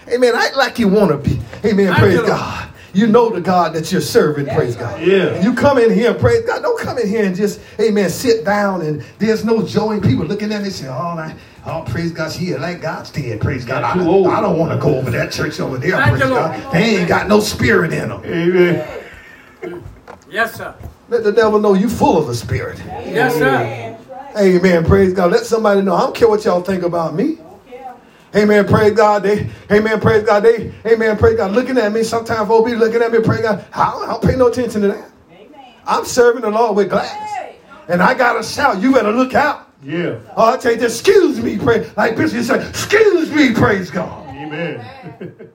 [0.08, 0.34] Amen.
[0.34, 1.40] Act like you want to be.
[1.68, 1.86] Amen.
[1.86, 2.20] Thank praise.
[2.20, 2.65] God.
[2.96, 5.02] You know the God that you're serving, praise God.
[5.02, 5.34] Yeah.
[5.34, 6.62] And You come in here, and praise God.
[6.62, 9.92] Don't come in here and just, amen, sit down and there's no joy.
[9.92, 12.80] And people looking at me and say, oh, I, oh praise God, she here like
[12.80, 13.84] God's dead, praise God.
[13.84, 14.28] I, old.
[14.28, 16.20] I don't want to go over that church over there, praise.
[16.20, 16.72] God.
[16.72, 18.24] They ain't got no spirit in them.
[18.24, 19.82] Amen.
[20.30, 20.74] Yes, sir.
[21.10, 22.78] Let the devil know you full of the spirit.
[22.86, 23.98] Yes, sir.
[24.38, 24.84] Amen.
[24.86, 25.32] Praise God.
[25.32, 25.94] Let somebody know.
[25.94, 27.36] I don't care what y'all think about me.
[28.36, 28.66] Amen.
[28.66, 29.22] Praise God.
[29.22, 30.00] They, amen.
[30.00, 30.40] Praise God.
[30.40, 31.16] They, amen.
[31.16, 31.52] Praise God.
[31.52, 32.02] Looking at me.
[32.02, 33.20] Sometimes folks be looking at me.
[33.20, 33.64] Praise God.
[33.72, 35.10] I don't, I don't pay no attention to that.
[35.86, 37.56] I'm serving the Lord with gladness.
[37.88, 38.80] And I got to shout.
[38.82, 39.72] You better look out.
[39.82, 40.18] Yeah.
[40.36, 41.58] Oh, I tell you, excuse me.
[41.58, 43.54] Pray, like Bishop said, excuse me.
[43.54, 44.26] Praise God.
[44.28, 44.84] Amen.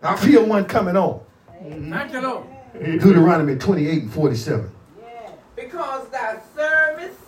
[0.02, 1.22] I feel one coming on.
[1.62, 2.48] Thank you, Lord.
[2.82, 4.72] Deuteronomy 28 and 47.
[5.02, 5.32] Yeah.
[5.56, 7.21] Because thou servest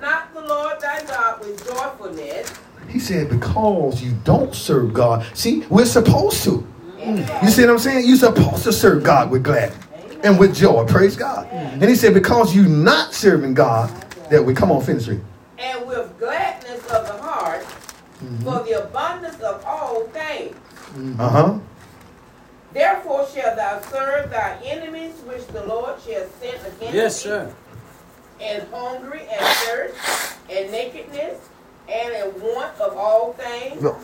[0.00, 2.52] not the Lord thy God with joyfulness,
[2.88, 5.24] He said, because you don't serve God.
[5.36, 6.66] See, we're supposed to.
[6.98, 8.06] You see what I'm saying?
[8.06, 9.78] You're supposed to serve God with gladness
[10.22, 10.84] and with joy.
[10.86, 11.46] Praise God.
[11.52, 13.88] And he said, because you're not serving God,
[14.30, 15.20] that we come on, finish it.
[15.58, 17.64] and with gladness of the heart,
[18.44, 20.54] for the abundance of all things.
[21.18, 21.58] Uh-huh.
[22.72, 27.54] Therefore shall thou serve thy enemies which the Lord shall send against Yes, thee, sir.
[28.42, 31.48] And hungry and thirst, and nakedness,
[31.88, 33.80] and in want of all things.
[33.82, 33.96] No.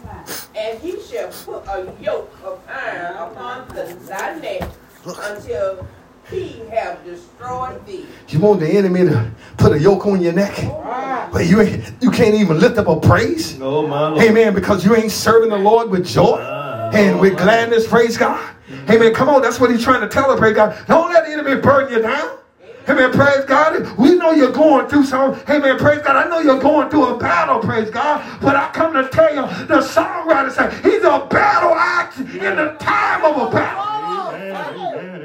[0.57, 4.68] And he shall put a yoke of iron upon the, thy neck
[5.05, 5.87] until
[6.31, 8.07] he have destroyed thee.
[8.29, 10.55] You want the enemy to put a yoke on your neck?
[11.33, 13.59] But you ain't, you can't even lift up a praise?
[13.59, 14.22] No, my Lord.
[14.22, 14.55] Amen.
[14.55, 16.90] Because you ain't serving the Lord with joy ah.
[16.92, 17.87] and with gladness.
[17.87, 18.38] Praise God.
[18.68, 18.92] Mm-hmm.
[18.92, 19.14] Amen.
[19.14, 19.42] Come on.
[19.42, 20.38] That's what he's trying to tell us.
[20.38, 20.79] Praise God.
[20.87, 22.38] Don't let the enemy burn you down.
[22.88, 23.12] Amen.
[23.12, 23.98] Praise God.
[23.98, 25.38] We know you're going through some.
[25.48, 25.79] Amen.
[25.79, 26.16] Praise God.
[26.16, 27.61] I know you're going through a battle.
[27.61, 28.40] Praise God.
[28.40, 32.77] But I come to tell you, the songwriter said he's a battle axe in the
[32.81, 33.85] time of a battle.
[34.35, 34.55] Amen.
[34.55, 34.94] Amen.
[34.98, 35.17] Amen.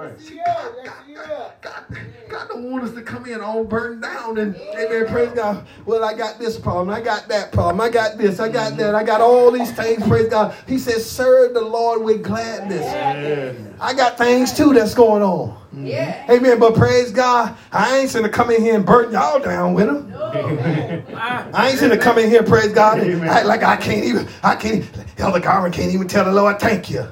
[0.00, 1.62] You're right.
[1.62, 1.84] God,
[2.28, 5.66] God don't want us to come in all burned down and amen, praise God.
[5.84, 8.94] Well, I got this problem, I got that problem, I got this, I got that,
[8.94, 10.54] I got all these things, praise God.
[10.66, 12.86] He says, serve the Lord with gladness.
[12.86, 13.74] Amen.
[13.80, 15.58] I got things too that's going on.
[15.72, 16.26] Yeah.
[16.30, 16.58] Amen.
[16.58, 20.14] But praise God, I ain't gonna come in here and burn y'all down with them.
[21.14, 24.56] I ain't gonna come in here, praise God, and act like I can't even, I
[24.56, 27.06] can't, Elder Garvin can't even tell the Lord, thank you.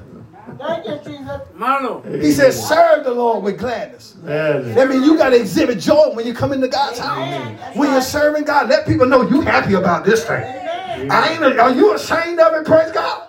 [0.59, 1.41] Thank you, Jesus.
[1.53, 2.21] My Lord.
[2.21, 4.15] He says, serve the Lord with gladness.
[4.23, 4.75] Amen.
[4.75, 7.77] That means you got to exhibit joy when you come into God's house.
[7.77, 10.43] When you're serving God, let people know you happy about this thing.
[11.09, 11.59] I ain't.
[11.59, 12.65] Are you ashamed of it?
[12.65, 13.27] Praise God.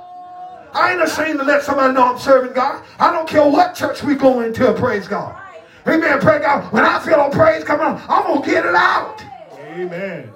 [0.72, 2.84] I ain't ashamed to let somebody know I'm serving God.
[2.98, 4.72] I don't care what church we go into.
[4.74, 5.40] Praise God.
[5.86, 6.20] Amen.
[6.20, 6.72] Praise God.
[6.72, 9.22] When I feel a praise coming on, I'm gonna get it out.
[9.58, 10.30] Amen.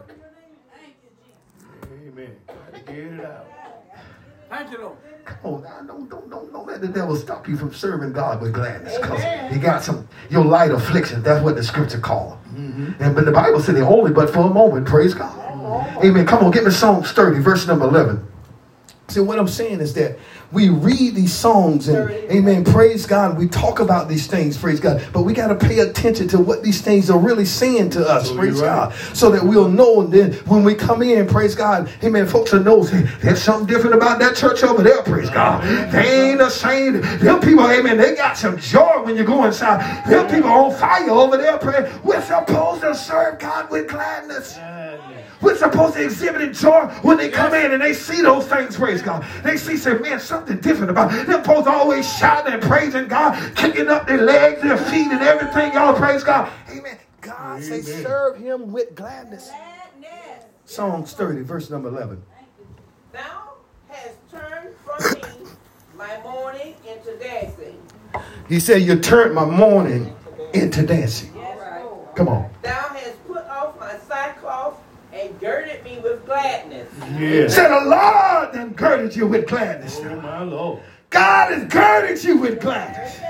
[1.92, 2.37] Amen.
[2.87, 3.43] Get it out.
[4.54, 4.96] Thank you, Lord.
[5.24, 8.40] Come on, now, don't, don't, don't, don't let the devil stop you from serving God
[8.40, 8.96] with gladness.
[8.96, 11.24] Because you got some your light affliction.
[11.24, 12.38] That's what the scripture call them.
[12.54, 13.02] Mm-hmm.
[13.02, 14.86] And but the Bible said they only but for a moment.
[14.86, 15.34] Praise God.
[15.36, 16.00] Oh.
[16.04, 16.24] Amen.
[16.24, 18.24] Come on, get me Psalms 30, verse number 11.
[19.08, 20.18] See, what I'm saying is that
[20.54, 23.36] we read these songs and amen, praise God.
[23.36, 25.04] We talk about these things, praise God.
[25.12, 28.28] But we got to pay attention to what these things are really saying to us,
[28.28, 28.90] So praise right.
[28.90, 28.94] God.
[29.14, 32.62] So that we'll know and then when we come in, praise God, amen, folks will
[32.62, 35.62] know there's something different about that church over there, praise God.
[35.92, 37.02] They ain't ashamed.
[37.02, 40.08] Them people, amen, they got some joy when you go inside.
[40.08, 41.92] Them people on fire over there, praise.
[42.04, 44.58] We're supposed to serve God with gladness.
[45.44, 48.76] We're supposed to exhibit in joy when they come in and they see those things,
[48.76, 49.26] praise God.
[49.42, 51.26] They see, say, man, something different about it.
[51.26, 55.20] They're supposed to always shouting and praising God, kicking up their legs, their feet, and
[55.20, 55.74] everything.
[55.74, 56.50] Y'all praise God.
[56.70, 56.98] Amen.
[57.20, 59.50] God say, serve him with gladness.
[60.64, 62.22] Psalms 30, verse number 11.
[63.12, 63.52] Thou
[63.88, 65.50] hast turned from me
[65.96, 67.80] my mourning into dancing.
[68.48, 70.16] He said, You turned my mourning
[70.54, 71.33] into dancing.
[72.14, 72.50] Come on.
[72.62, 74.80] Thou hast put off my sackcloth
[75.12, 76.88] and girded me with gladness.
[77.18, 77.48] Yeah.
[77.48, 80.00] Said the Lord then girded you with gladness.
[80.02, 80.80] Oh, my Lord.
[81.10, 83.20] God has girded you with gladness.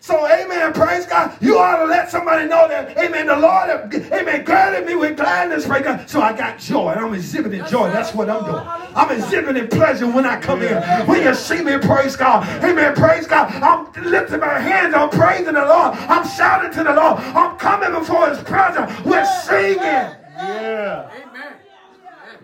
[0.00, 1.36] So, amen, praise God.
[1.40, 5.66] You ought to let somebody know that, amen, the Lord, amen, girded me with gladness,
[5.66, 6.08] praise God.
[6.08, 7.90] So I got joy, I'm exhibiting joy.
[7.90, 8.64] That's what I'm doing.
[8.94, 10.80] I'm exhibiting pleasure when I come in.
[11.08, 13.50] When you see me, praise God, amen, praise God.
[13.54, 15.96] I'm lifting my hands, I'm praising the Lord.
[15.96, 17.18] I'm shouting to the Lord.
[17.18, 18.92] I'm coming before his presence.
[19.04, 20.14] We're singing.
[20.36, 21.10] Yeah.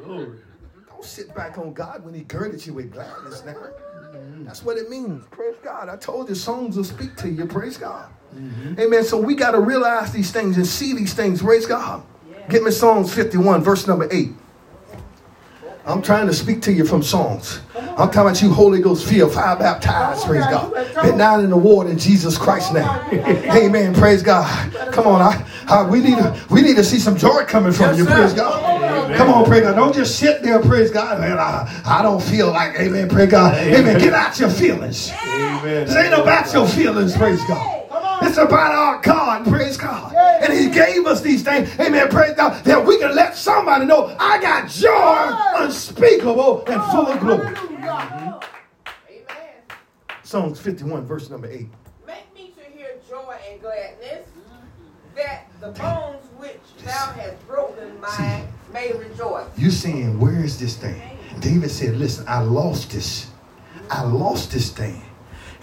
[0.05, 0.17] Amen.
[0.25, 0.39] Glory.
[0.89, 3.55] Don't sit back on God when he girded you with gladness now.
[4.45, 5.25] That's what it means.
[5.31, 5.89] Praise God.
[5.89, 7.47] I told you songs will speak to you.
[7.47, 8.11] Praise God.
[8.35, 8.81] Mm-hmm.
[8.81, 9.05] Amen.
[9.05, 11.43] So we got to realize these things and see these things.
[11.43, 12.03] Praise God.
[12.49, 14.31] Get me Psalms 51, verse number 8.
[15.85, 17.61] I'm trying to speak to you from songs.
[17.75, 20.73] I'm talking about you, Holy Ghost, feel fire baptized, praise God.
[21.03, 22.87] Been down in the water in Jesus Christ's name.
[23.51, 23.93] Amen.
[23.95, 24.73] Praise God.
[24.93, 27.87] Come on, I, I, we need to we need to see some joy coming from
[27.87, 28.72] Yes, you, praise God.
[29.17, 29.75] Come on, praise God.
[29.75, 31.21] Don't just sit there, praise God.
[31.21, 33.55] Man, I, I don't feel like, amen, praise God.
[33.57, 33.99] Amen.
[33.99, 35.11] Get out your feelings.
[35.11, 35.87] Amen.
[35.87, 37.83] This ain't about your feelings, praise God.
[38.25, 40.15] It's about our God, praise God.
[40.15, 44.15] And He gave us these things, amen, praise God, that we can let somebody know
[44.19, 47.55] I got joy unspeakable and full of glory.
[47.55, 48.29] Mm-hmm.
[49.09, 49.63] Amen.
[50.23, 51.67] Psalms 51, verse number 8.
[52.07, 54.29] Make me to hear joy and gladness,
[55.17, 59.47] that the bones which thou hast broken mine may rejoice.
[59.57, 61.01] You're saying, where is this thing?
[61.39, 63.31] David said, listen, I lost this.
[63.89, 65.01] I lost this thing.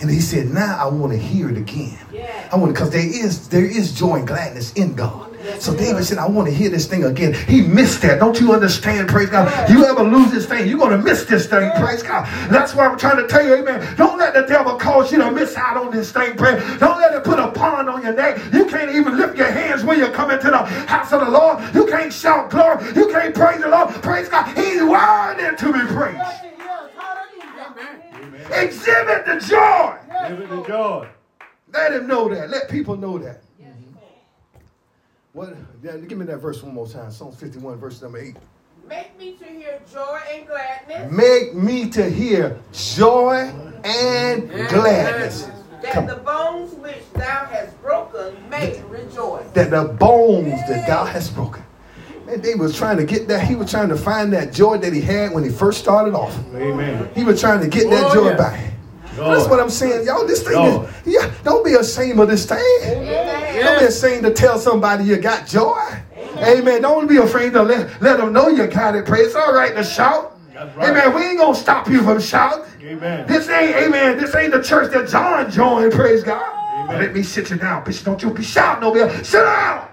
[0.01, 1.97] And he said, now I want to hear it again.
[2.13, 2.49] Yeah.
[2.51, 5.29] I want because there is there is joy and gladness in God.
[5.59, 7.33] So David said, I want to hear this thing again.
[7.33, 8.19] He missed that.
[8.19, 9.09] Don't you understand?
[9.09, 9.69] Praise God.
[9.69, 11.71] You ever lose this thing, you're going to miss this thing.
[11.77, 12.25] Praise God.
[12.51, 13.95] That's why I'm trying to tell you, amen.
[13.95, 16.35] Don't let the devil cause you to miss out on this thing.
[16.35, 16.61] Praise.
[16.79, 18.37] Don't let it put a pond on your neck.
[18.53, 21.63] You can't even lift your hands when you're coming to the house of the Lord.
[21.73, 22.85] You can't shout glory.
[22.95, 23.89] You can't praise the Lord.
[24.03, 24.45] Praise God.
[24.57, 26.17] He's worthy to be praised.
[26.17, 26.89] Yes, it is.
[26.95, 27.75] Hallelujah.
[28.15, 28.38] Amen.
[28.51, 29.95] Exhibit the joy.
[30.29, 31.07] Give it the joy.
[31.73, 32.49] Let him know that.
[32.49, 33.43] Let people know that.
[35.33, 35.55] What?
[35.83, 37.11] Yeah, give me that verse one more time.
[37.11, 38.35] Psalms 51, verse number 8.
[38.87, 45.47] Make me to hear joy and gladness, Make me to hear joy and gladness.
[45.83, 46.07] that Come.
[46.07, 49.45] the bones which thou hast broken may rejoice.
[49.53, 51.63] That the bones that thou hast broken.
[52.29, 53.47] And David was trying to get that.
[53.47, 56.37] He was trying to find that joy that he had when he first started off.
[56.53, 57.09] Amen.
[57.15, 58.37] He was trying to get that Oh, joy yeah.
[58.37, 58.73] back.
[59.15, 59.35] Joy.
[59.35, 60.05] That's what I'm saying.
[60.05, 60.83] Y'all, this thing Joy.
[61.05, 62.59] is, yeah, don't be ashamed of this thing.
[62.83, 63.63] Amen.
[63.65, 65.75] Don't be ashamed to tell somebody you got joy.
[66.37, 66.81] Amen.
[66.83, 69.05] Don't be afraid to let, let them know you got it.
[69.05, 69.21] Pray.
[69.21, 70.37] It's all right to shout.
[70.53, 70.89] That's right.
[70.89, 71.15] Amen.
[71.15, 72.65] We ain't gonna stop you from shouting.
[72.83, 73.27] Amen.
[73.27, 74.17] This ain't, amen.
[74.17, 75.91] This ain't the church that John joined.
[75.93, 76.43] Praise God.
[76.85, 77.01] Amen.
[77.01, 78.03] Let me sit you down, bitch.
[78.05, 79.23] Don't you be shouting over here.
[79.23, 79.87] Sit down.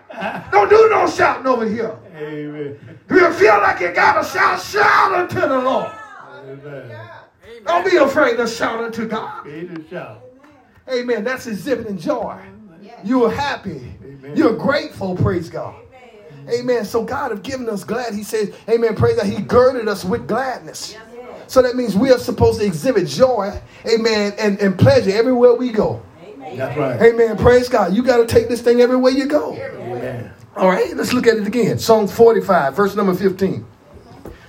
[0.53, 1.97] Don't do no shouting over here.
[2.17, 2.99] Amen.
[3.09, 5.93] If you feel like you gotta shout, shout unto the Lord.
[6.45, 7.09] Amen.
[7.65, 9.45] Don't be afraid to shout unto God.
[9.45, 10.23] Be the shout.
[10.93, 11.25] Amen.
[11.25, 12.41] That's exhibiting joy.
[13.05, 13.93] You are happy.
[14.03, 14.37] Amen.
[14.37, 15.17] You're grateful.
[15.17, 15.75] Praise God.
[16.49, 16.85] Amen.
[16.85, 18.15] So God have given us glad.
[18.15, 18.95] He says, Amen.
[18.95, 19.27] Praise God.
[19.27, 20.97] He girded us with gladness.
[21.49, 25.71] So that means we are supposed to exhibit joy, amen, and, and pleasure everywhere we
[25.71, 26.03] go.
[26.55, 27.01] That's right.
[27.01, 27.37] Amen.
[27.37, 27.95] Praise God.
[27.95, 29.55] You got to take this thing everywhere you go.
[29.55, 30.33] Amen.
[30.57, 31.79] All right, let's look at it again.
[31.79, 33.67] Psalms 45, verse number 15.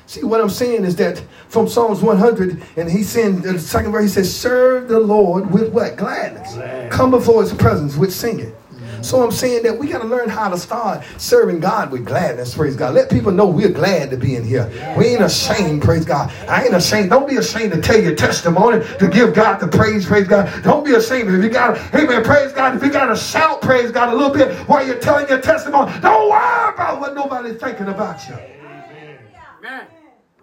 [0.06, 4.04] See, what I'm saying is that from Psalms 100, and he's saying, the second verse,
[4.04, 5.98] he says, Serve the Lord with what?
[5.98, 6.54] Gladness.
[6.54, 6.92] Glad.
[6.94, 8.56] Come before his presence with singing.
[9.02, 12.56] So I'm saying that we got to learn how to start serving God with gladness,
[12.56, 12.94] praise God.
[12.94, 14.68] Let people know we're glad to be in here.
[14.98, 16.32] We ain't ashamed, praise God.
[16.48, 17.10] I ain't ashamed.
[17.10, 20.64] Don't be ashamed to tell your testimony, to give God the praise, praise God.
[20.64, 22.76] Don't be ashamed if you got to, amen, praise God.
[22.76, 25.92] If you got to shout, praise God, a little bit while you're telling your testimony,
[26.02, 28.36] don't worry about what nobody's thinking about you.
[28.36, 29.88] Amen.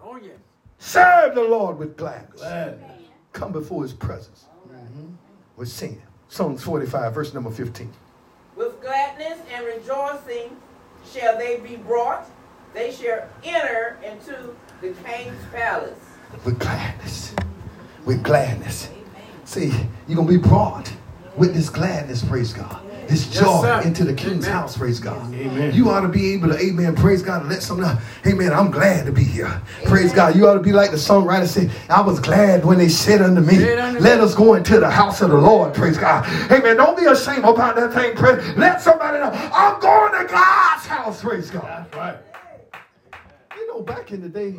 [0.03, 0.19] Oh.
[0.77, 2.41] Serve the Lord with gladness.
[2.41, 2.79] Glad.
[3.33, 4.45] Come before his presence
[5.57, 6.01] with singing.
[6.29, 7.91] Psalms 45, verse number 15.
[8.85, 10.55] Gladness and rejoicing
[11.11, 12.29] shall they be brought.
[12.75, 15.97] They shall enter into the king's palace.
[16.43, 17.33] with gladness.
[18.05, 18.89] With gladness.
[19.45, 19.73] See,
[20.07, 20.93] you're going to be brought
[21.35, 22.84] with this gladness, praise God.
[23.07, 24.59] This joy into the king's Amen.
[24.61, 25.33] house, praise God.
[25.33, 25.73] Amen.
[25.73, 28.71] You ought to be able to, amen, praise God, and let someone know, amen, I'm
[28.71, 29.61] glad to be here.
[29.85, 30.35] Praise God.
[30.35, 33.41] You ought to be like the songwriter say, I was glad when they said unto
[33.41, 34.23] me, unto let me.
[34.25, 36.25] us go into the house of the Lord, praise God.
[36.51, 36.77] Amen.
[36.77, 38.43] Don't be ashamed about that thing, praise.
[38.57, 41.63] Let somebody know, I'm going to God's house, praise God.
[41.63, 42.17] That's right.
[43.55, 44.55] You know, back in the day,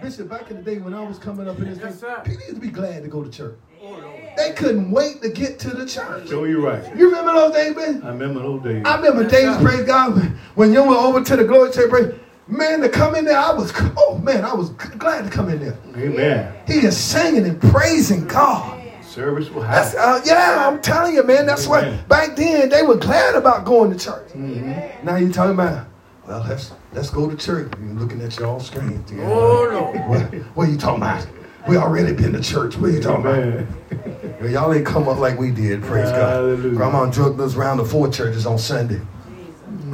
[0.00, 2.42] Bishop, back in the day when I was coming up in this Yes, thing, people
[2.42, 3.56] used to be glad to go to church.
[3.82, 4.02] Oh, Lord.
[4.36, 6.28] They couldn't wait to get to the church.
[6.28, 6.84] Show you right.
[6.96, 8.02] You remember those days, man?
[8.04, 8.82] I remember those days.
[8.86, 9.60] I remember days, sir.
[9.62, 12.14] praise God, when- when you went over to the glory church, praise,
[12.48, 15.60] man, to come in there, I was, oh man, I was glad to come in
[15.60, 15.74] there.
[15.96, 16.52] Amen.
[16.66, 18.78] He is singing and praising God.
[19.02, 20.22] Service will That's, happen.
[20.22, 21.44] uh, yeah, I'm telling you, man.
[21.44, 21.98] That's what Amen.
[22.08, 24.28] back then they were glad about going to church.
[24.28, 25.06] Mm-hmm.
[25.06, 25.86] Now you're talking about,
[26.26, 27.70] well, let's let's go to church.
[27.84, 29.04] You're looking at your screen.
[29.12, 29.24] Yeah.
[29.28, 30.00] Oh, no.
[30.08, 30.20] What,
[30.56, 31.26] what are you talking about?
[31.68, 32.76] We already been to church.
[32.76, 33.38] What are you talking about?
[33.38, 34.36] Amen.
[34.40, 36.34] Well, y'all ain't come up like we did, praise God.
[36.34, 36.76] Hallelujah.
[36.76, 39.00] Grandma drugged us around the four churches on Sunday.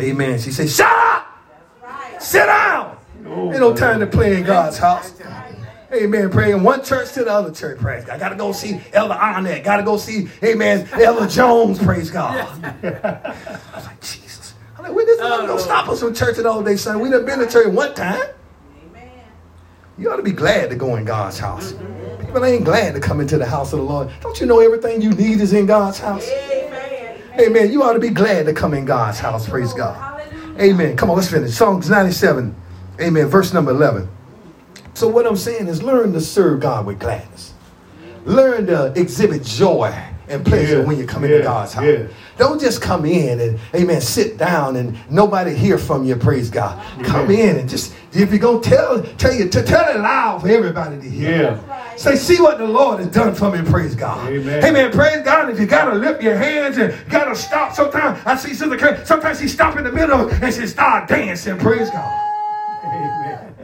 [0.00, 0.38] Amen.
[0.38, 1.26] She said, Shut up!
[2.20, 2.96] Sit down!
[3.26, 5.12] Oh, Ain't no time to play in God's house.
[5.92, 6.30] Amen.
[6.30, 7.78] Praying one church to the other church.
[7.78, 8.16] Praise God.
[8.16, 9.64] I Got to go see Elder Arnett.
[9.64, 11.78] Got to go see, Amen, Elder Jones.
[11.78, 12.36] Praise God.
[12.64, 14.54] I was like, Jesus.
[14.76, 17.00] I'm like, we this Oh, going to stop us from church all day, son.
[17.00, 18.22] We done been to church one time.
[19.98, 21.74] You ought to be glad to go in God's house.
[22.20, 24.10] People ain't glad to come into the house of the Lord.
[24.20, 26.28] Don't you know everything you need is in God's house?
[26.28, 27.20] Amen.
[27.40, 27.72] Amen.
[27.72, 29.48] You ought to be glad to come in God's house.
[29.48, 30.22] Praise God.
[30.60, 30.96] Amen.
[30.96, 31.52] Come on, let's finish.
[31.52, 32.54] Psalms 97.
[33.00, 33.26] Amen.
[33.26, 34.08] Verse number 11.
[34.94, 37.54] So what I'm saying is learn to serve God with gladness.
[38.24, 39.92] Learn to exhibit joy
[40.28, 41.84] and pleasure Yeah, when you come into God's house.
[41.84, 42.06] yeah.
[42.36, 46.80] Don't just come in and, amen, sit down and nobody hear from you, praise God.
[47.04, 50.42] Come in and just, if you're going to tell, tell you, to tell it loud
[50.42, 51.30] for everybody to hear.
[51.42, 51.96] Yeah.
[51.96, 54.28] Say, see what the Lord has done for me, praise God.
[54.28, 54.64] Amen.
[54.64, 54.92] Amen.
[54.92, 55.50] Praise God.
[55.50, 59.40] If you gotta lift your hands and gotta stop sometimes, I see Sister Kay, sometimes
[59.40, 62.24] she stop in the middle and she start dancing, praise God.
[62.84, 63.54] Amen.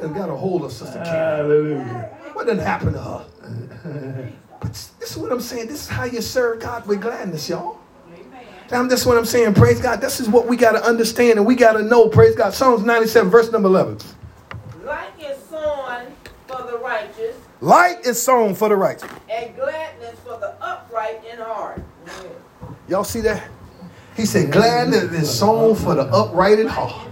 [0.00, 1.10] Done got a hold of Sister Kay?
[1.10, 2.10] Hallelujah.
[2.32, 4.32] What done happened to her?
[4.60, 5.68] But this is what I'm saying.
[5.68, 7.78] This is how you serve God with gladness, y'all.
[8.68, 9.54] Damn, that's what I'm saying.
[9.54, 10.00] Praise God.
[10.00, 12.08] This is what we got to understand and we got to know.
[12.08, 12.52] Praise God.
[12.52, 13.98] Psalms 97, verse number 11.
[14.84, 16.12] Like is sown
[16.46, 19.08] for the righteous, Light is sown for the righteous.
[19.30, 21.82] and gladness for the upright in heart.
[22.88, 23.48] Y'all see that?
[24.16, 27.08] He said, gladness is sown for the upright in heart.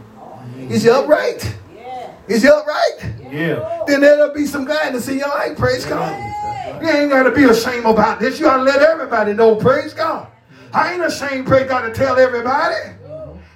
[0.58, 1.56] Is he upright?
[1.74, 2.12] Yeah.
[2.28, 3.14] Is he upright?
[3.30, 3.82] Yeah.
[3.86, 5.56] Then there'll be some gladness in your life.
[5.56, 6.12] Praise God.
[6.86, 8.38] You ain't got to be ashamed about this.
[8.38, 9.56] You ought to let everybody know.
[9.56, 10.28] Praise God.
[10.72, 12.94] I ain't ashamed, praise God, to tell everybody.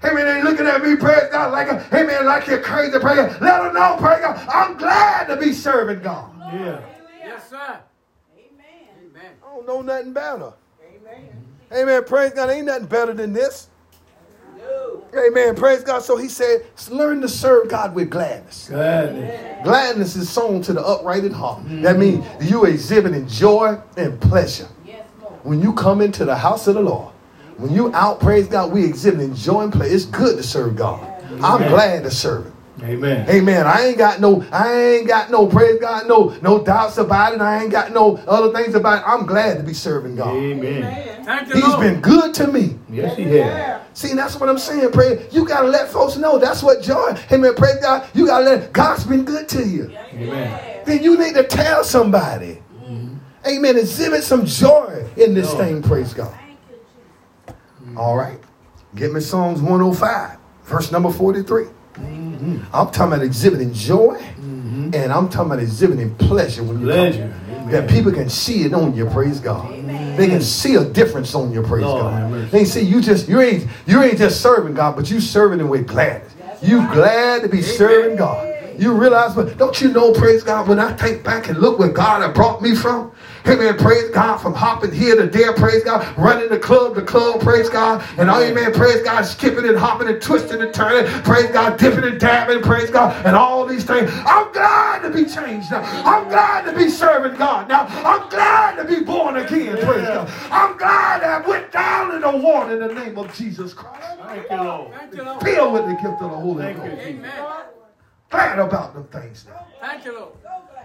[0.02, 2.98] Hey man, they looking at me, praise God, like a, hey man, like you're crazy,
[2.98, 3.40] praise God.
[3.40, 4.48] Let them know, praise God.
[4.48, 6.32] I'm glad to be serving God.
[6.54, 6.80] Yeah.
[7.22, 7.78] Yes, sir.
[8.34, 9.10] Amen.
[9.10, 9.32] Amen.
[9.46, 10.52] I don't know nothing better.
[10.82, 11.28] Amen.
[11.72, 12.04] Amen.
[12.04, 12.50] Praise God.
[12.50, 13.68] Ain't nothing better than this.
[14.60, 15.04] No.
[15.26, 15.54] Amen.
[15.56, 16.02] Praise God.
[16.02, 18.68] So he said, learn to serve God with gladness.
[18.68, 19.64] Gladness.
[19.64, 21.62] Gladness is sown to the upright in heart.
[21.82, 24.68] That means you exhibiting joy and pleasure.
[25.42, 27.12] When you come into the house of the Lord,
[27.56, 29.94] when you out, praise God, we exhibiting joy and pleasure.
[29.94, 31.00] It's good to serve God.
[31.42, 32.49] I'm glad to serve Him.
[32.82, 33.28] Amen.
[33.28, 33.66] Amen.
[33.66, 37.40] I ain't got no, I ain't got no, praise God, no, no doubts about it.
[37.40, 39.04] I ain't got no other things about it.
[39.06, 40.34] I'm glad to be serving God.
[40.34, 41.24] Amen.
[41.24, 41.80] Thank you, He's Lord.
[41.80, 42.78] been good to me.
[42.88, 43.82] Yes, he has.
[43.92, 44.92] See, that's what I'm saying.
[44.92, 45.26] Pray.
[45.30, 47.14] You gotta let folks know that's what joy.
[47.30, 47.54] Amen.
[47.54, 48.08] Praise God.
[48.14, 49.92] You gotta let God's been good to you.
[50.14, 50.82] Amen.
[50.86, 52.62] Then you need to tell somebody.
[52.82, 53.16] Mm-hmm.
[53.46, 53.76] Amen.
[53.78, 55.58] Exhibit some joy in this No.
[55.58, 55.82] thing.
[55.82, 56.34] Praise God.
[57.96, 58.38] All right.
[58.94, 61.66] Get me Psalms 105, verse number 43.
[61.94, 62.58] Mm-hmm.
[62.74, 67.34] I'm talking about exhibiting joy, and I'm talking about exhibiting pleasure when you Pleasure.
[67.50, 67.70] come.
[67.70, 69.70] That people can see it on you, praise God.
[70.16, 72.50] They can see a difference on you, praise Lord God.
[72.50, 75.68] They see you just you ain't you ain't just serving God, but you serving Him
[75.68, 76.32] with gladness.
[76.62, 78.48] You glad to be serving God.
[78.78, 81.90] You realize, but don't you know, praise God, when I think back and look where
[81.90, 83.12] God had brought me from?
[83.46, 83.76] Amen.
[83.78, 87.68] Praise God from hopping here to there, praise God, running the club to club, praise
[87.68, 91.78] God, and all amen, praise God, skipping and hopping and twisting and turning, praise God,
[91.78, 94.10] dipping and dabbing, praise God, and all these things.
[94.26, 95.82] I'm glad to be changed now.
[96.04, 97.86] I'm glad to be serving God now.
[97.88, 100.30] I'm glad to be born again, praise God.
[100.50, 104.06] I'm glad that I went down in the water in the name of Jesus Christ.
[104.22, 104.92] Thank you, Lord.
[104.92, 105.42] Thank you, Lord.
[105.42, 106.90] Filled with the gift of the Holy Thank Ghost.
[106.90, 107.08] you, Jesus.
[107.08, 107.44] Amen.
[108.30, 109.66] Glad about them things now.
[109.80, 110.32] Thank you, Lord.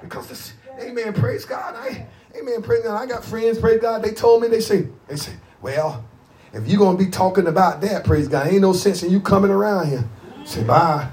[0.01, 1.75] Because this, amen, praise God.
[1.75, 2.05] I,
[2.39, 3.01] amen, praise God.
[3.01, 4.03] I got friends, praise God.
[4.03, 6.05] They told me, they say, they say, well,
[6.53, 9.51] if you're gonna be talking about that, praise God, ain't no sense in you coming
[9.51, 10.05] around here.
[10.45, 11.09] Say bye.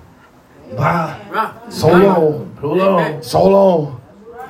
[0.77, 1.21] Bye.
[1.69, 2.57] So long.
[2.61, 3.23] So long.
[3.23, 4.01] So long.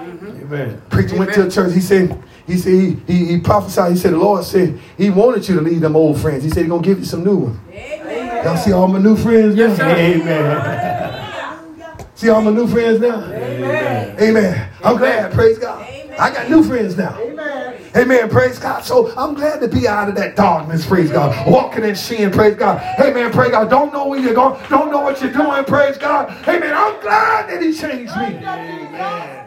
[0.00, 0.82] Amen.
[0.90, 1.72] Preacher went to a church.
[1.72, 3.92] He said, he said he, he, he prophesied.
[3.92, 6.44] He said the Lord said he wanted you to leave them old friends.
[6.44, 7.58] He said he's gonna give you some new ones.
[8.44, 9.68] Y'all see all my new friends now?
[9.68, 9.80] Yes.
[9.80, 10.82] Amen.
[12.16, 13.22] See all my new friends now?
[13.24, 14.16] Amen.
[14.20, 14.68] Amen.
[14.84, 15.32] I'm glad.
[15.32, 15.81] Praise God.
[16.18, 17.18] I got new friends now.
[17.20, 17.74] Amen.
[17.96, 18.30] Amen.
[18.30, 18.84] Praise God.
[18.84, 20.86] So I'm glad to be out of that darkness.
[20.86, 21.46] Praise God.
[21.46, 22.30] Walking in sin.
[22.30, 22.82] Praise God.
[23.00, 23.30] Amen.
[23.32, 23.68] Praise God.
[23.68, 24.58] Don't know where you're going.
[24.68, 25.64] Don't know what you're doing.
[25.64, 26.30] Praise God.
[26.48, 26.72] Amen.
[26.74, 28.24] I'm glad that He changed me.
[28.24, 29.46] Amen.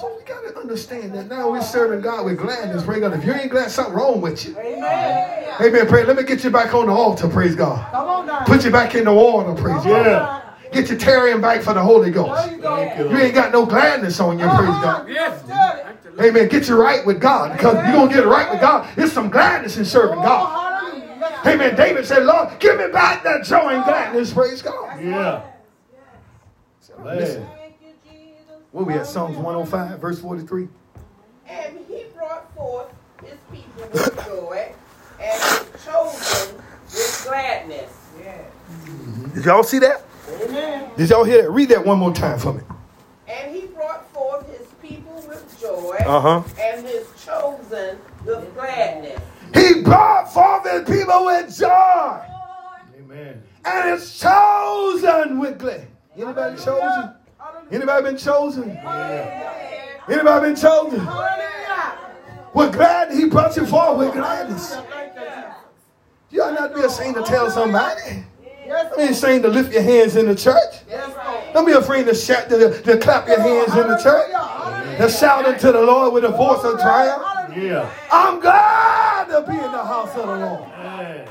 [0.00, 2.82] So we got to understand that now we're serving God with gladness.
[2.82, 3.12] Praise God.
[3.12, 4.58] If you ain't glad, something wrong with you.
[4.58, 5.54] Amen.
[5.60, 5.86] Amen.
[5.86, 6.04] Pray.
[6.04, 7.28] Let me get you back on the altar.
[7.28, 7.90] Praise God.
[7.90, 8.44] Come on now.
[8.44, 9.52] Put you back in the water.
[9.54, 10.06] Praise God.
[10.06, 10.51] Yeah.
[10.72, 12.50] Get your tarrying back for the Holy Ghost.
[12.50, 14.46] You you, You ain't got no gladness on you.
[14.46, 14.82] Praise uh-huh.
[14.82, 15.08] God.
[15.08, 15.42] Yes.
[15.46, 16.24] Tell Thank you, Lord.
[16.24, 16.48] Amen.
[16.48, 18.88] Get you right with God because you're going to get it right with God.
[18.96, 20.82] There's some gladness in serving Oh, God.
[20.82, 21.40] hallelujah.
[21.46, 21.76] Amen.
[21.76, 24.32] David said, Lord, give me back that joy and gladness.
[24.32, 25.02] Praise God.
[25.02, 25.42] Yeah.
[27.04, 27.48] Listen, Glad.
[28.70, 29.06] where we at?
[29.06, 30.68] Psalms 105, verse 43.
[31.48, 32.88] And he brought forth
[33.22, 34.72] his people with joy,
[35.20, 37.98] and his chosen with gladness.
[39.34, 40.02] Did y'all see that?
[40.28, 40.88] Amen.
[40.90, 41.50] Did Did y'all hear that?
[41.50, 42.62] Read that one more time for me.
[43.28, 46.42] And he brought forth his people with joy, Uh-huh.
[46.60, 49.20] and his chosen with gladness.
[49.54, 52.20] He brought forth his people with joy.
[52.98, 53.42] Amen.
[53.64, 55.86] And it's chosen with glad.
[56.16, 57.14] Anybody chosen?
[57.70, 58.70] Anybody been chosen?
[60.08, 61.08] Anybody been chosen?
[62.54, 64.76] With glad he brought you forth with gladness.
[66.30, 68.24] You ought not to be ashamed to tell somebody.
[68.66, 70.74] Don't be ashamed to lift your hands in the church.
[71.52, 74.30] Don't be afraid to shout to, to clap your hands in the church.
[74.98, 77.56] To shout unto the Lord with a voice of triumph.
[77.56, 77.90] Yeah.
[78.10, 80.70] I'm glad to be in the house of the Lord.
[80.72, 81.28] Amen.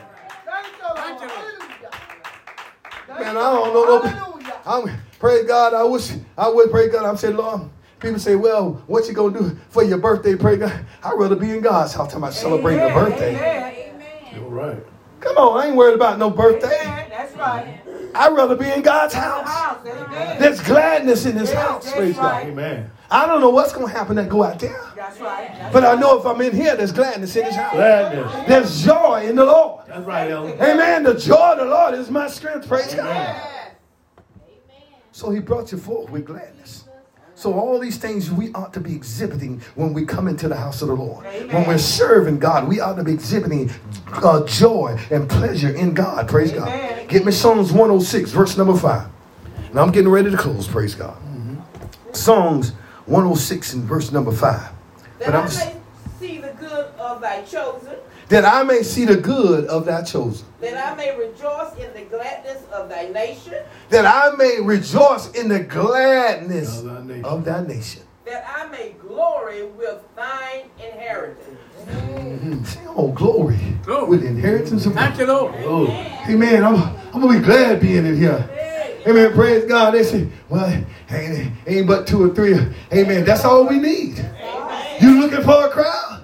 [3.09, 4.01] Man, I don't know.
[4.01, 5.73] No, I'm, praise God.
[5.73, 7.05] I wish I would pray God.
[7.05, 7.69] I'm saying, Lord.
[7.99, 10.36] People say, well, what you gonna do for your birthday?
[10.36, 10.73] Pray God.
[11.03, 12.07] I'd rather be in God's house.
[12.07, 13.93] Talking about celebrating a birthday.
[14.34, 14.84] You're right.
[15.22, 17.07] Come on, I ain't worried about no birthday.
[17.09, 17.80] That's right.
[18.13, 19.47] I'd rather be in God's house.
[19.47, 20.41] House, amen.
[20.41, 21.86] There's gladness in this house.
[21.86, 22.24] that's Praise God.
[22.24, 22.47] right.
[22.47, 22.91] Amen.
[23.09, 24.82] I don't know what's gonna happen that go out there.
[24.95, 25.49] That's right.
[25.53, 27.74] That's But I know if I'm in here, there's gladness in this house.
[27.74, 28.47] Gladness.
[28.47, 29.86] There's joy in the Lord.
[29.88, 30.53] That's right, Ellen.
[30.53, 31.03] Amen.
[31.03, 32.67] The joy of the Lord is my strength.
[32.67, 33.41] Praise God.
[35.11, 36.86] So he brought you forth with gladness.
[37.42, 40.84] So all these things we ought to be exhibiting when we come into the house
[40.84, 41.26] of the Lord.
[41.26, 43.72] When we're serving God, we ought to be exhibiting
[44.14, 46.30] uh, joy and pleasure in God.
[46.30, 46.70] Praise God.
[47.08, 49.10] Get me Psalms 106, verse number 5.
[49.72, 50.68] And I'm getting ready to close.
[50.68, 51.18] Praise God.
[52.12, 52.74] Psalms
[53.08, 54.60] 106 and verse number 5.
[54.62, 54.74] That
[55.26, 55.76] But I'm, I'm, may
[56.20, 57.96] see the good of thy chosen,
[58.32, 60.47] that I may see the good of thy chosen.
[60.61, 63.55] that I may rejoice in the gladness of thy nation,
[63.89, 67.25] That I may rejoice in the gladness Of thy nation.
[67.25, 68.01] of thy nation.
[68.25, 71.59] that I may glory with thine inheritance.
[71.86, 72.63] Mm-hmm.
[72.63, 73.59] Say, oh, glory.
[73.84, 74.07] Glory.
[74.09, 75.53] With inheritance of Thank you, Lord.
[75.65, 75.86] Oh.
[75.88, 76.75] Hey, man, I'm,
[77.13, 78.47] I'm going to be glad being in here.
[79.05, 79.34] Amen.
[79.34, 79.91] Praise God.
[79.95, 82.53] They say, well, ain't, ain't but two or three.
[82.93, 83.25] Amen.
[83.25, 84.23] That's all we need.
[85.01, 86.20] You looking for a crowd?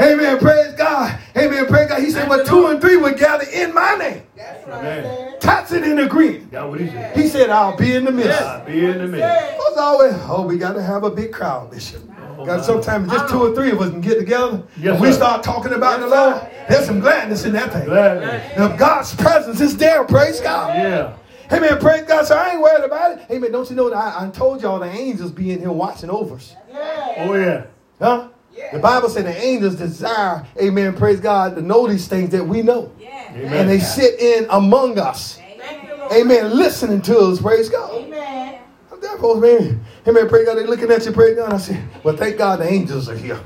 [0.00, 0.38] Amen.
[0.38, 1.18] Praise God.
[1.36, 1.66] Amen.
[1.66, 2.00] Praise God.
[2.00, 4.22] He said, but two and three would gather in my name.
[4.36, 4.84] That's right.
[4.98, 5.34] Amen.
[5.40, 6.52] Touch it in agreement.
[6.52, 7.16] Got what he said.
[7.16, 9.58] He said, I'll be in the midst." I'll be in the midst.
[9.58, 12.02] What's always, oh, we got to have a big crowd, Bishop.
[12.38, 15.08] Oh, got sometimes just two or three of us can get together Yes, and we
[15.08, 15.14] sir.
[15.16, 16.42] start talking about the Lord.
[16.68, 17.86] There's some gladness in that thing.
[17.86, 18.56] Gladness.
[18.56, 20.04] Now, God's presence is there.
[20.04, 20.76] Praise God.
[20.76, 21.16] Yeah.
[21.50, 22.26] Hey man, praise God.
[22.26, 23.26] So I ain't worried about it.
[23.30, 23.50] Amen.
[23.50, 26.36] don't you know that I, I told y'all the angels be in here watching over
[26.36, 26.54] us?
[26.70, 27.14] Yeah.
[27.18, 27.64] Oh, yeah.
[27.98, 28.28] Huh?
[28.72, 32.62] The Bible said the angels desire, amen, praise God, to know these things that we
[32.62, 32.92] know.
[33.00, 33.52] Amen.
[33.52, 35.38] And they sit in among us.
[35.58, 36.12] Thank you, Lord.
[36.12, 36.56] Amen.
[36.56, 38.04] Listening to us, praise God.
[38.04, 38.60] Amen.
[39.00, 40.56] Therefore, man, amen, praise God.
[40.56, 41.52] They looking at you, praise God.
[41.52, 43.40] I said, well, thank God the angels are here.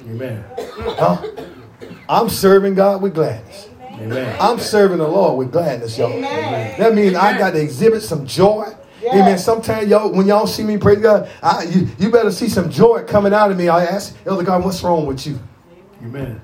[0.00, 0.44] Amen.
[0.78, 1.26] Huh?
[2.08, 3.68] I'm serving God with gladness.
[3.82, 4.36] Amen.
[4.40, 6.20] I'm serving the Lord with gladness, y'all.
[6.20, 8.74] That means I got to exhibit some joy.
[9.04, 9.38] Amen.
[9.38, 13.04] Sometimes y'all, when y'all see me, praise God, I, you, you better see some joy
[13.04, 13.68] coming out of me.
[13.68, 15.38] I ask, Elder God, what's wrong with you?
[16.02, 16.40] Amen.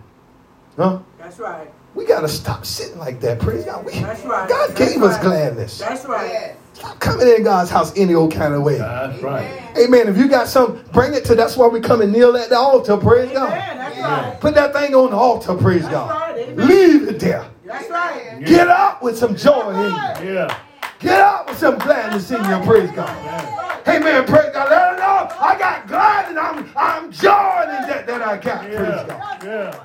[0.76, 1.00] Huh?
[1.18, 1.70] That's right.
[1.94, 3.38] We got to stop sitting like that.
[3.38, 3.84] Praise God.
[3.84, 4.48] We, That's right.
[4.48, 5.78] God That's gave us gladness.
[5.78, 6.28] That's right.
[6.28, 6.56] Yes.
[6.72, 8.78] Stop coming in God's house any old kind of way.
[8.78, 9.62] That's right.
[9.78, 10.08] Amen.
[10.08, 11.36] If you got some, bring it to.
[11.36, 12.96] That's why we come and kneel at the altar.
[12.96, 13.34] Praise Amen.
[13.34, 13.50] God.
[13.50, 14.40] That's right.
[14.40, 15.54] Put that thing on the altar.
[15.54, 16.10] Praise That's God.
[16.36, 16.56] right.
[16.56, 17.48] Leave it there.
[17.64, 18.44] That's right.
[18.44, 20.34] Get up with some joy in you.
[20.34, 20.58] Yeah.
[21.04, 22.66] Get up with some gladness in you.
[22.66, 23.84] Praise God.
[23.84, 24.70] Hey man, praise God.
[24.70, 28.62] Let her know I got glad and I'm I'm joying in that that I got.
[28.62, 29.44] Praise God.
[29.44, 29.48] Yeah.
[29.50, 29.84] Yeah.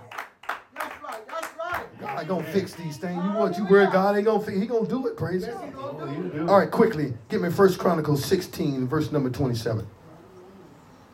[0.76, 1.28] That's right.
[1.28, 2.00] That's right.
[2.00, 3.22] God gonna fix these things.
[3.22, 4.58] You what you worry God ain't gonna fix.
[4.58, 5.18] He gonna do it.
[5.18, 5.74] Praise God.
[5.78, 6.48] Oh.
[6.48, 9.86] All right, quickly, give me First Chronicles 16, verse number 27.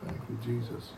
[0.04, 0.90] Thank you, Jesus.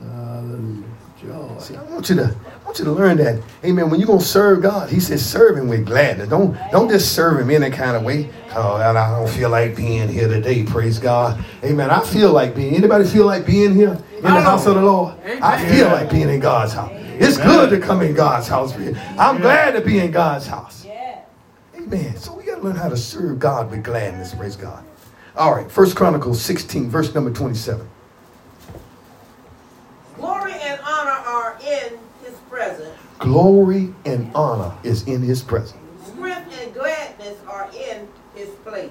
[0.00, 0.84] Hallelujah.
[1.22, 1.56] Joy.
[1.60, 3.42] See, I want you to I want you to learn that.
[3.64, 3.88] Amen.
[3.88, 6.28] When you're gonna serve God, he says serve him with gladness.
[6.28, 8.28] Don't don't just serve him in any kind of way.
[8.54, 10.64] Oh, and I don't feel like being here today.
[10.64, 11.42] Praise God.
[11.64, 11.88] Amen.
[11.90, 12.74] I feel like being.
[12.74, 15.14] Anybody feel like being here in the house of the Lord?
[15.24, 16.90] I feel like being in God's house.
[16.92, 18.74] It's good to come in God's house.
[19.18, 20.86] I'm glad to be in God's house.
[21.74, 22.18] Amen.
[22.18, 24.34] So we gotta learn how to serve God with gladness.
[24.34, 24.84] Praise God.
[25.36, 27.88] All right, First Chronicles 16, verse number 27.
[30.16, 32.90] Glory and honor are in his presence.
[33.18, 35.80] Glory and honor is in his presence.
[36.06, 38.90] Strength and gladness are in his place.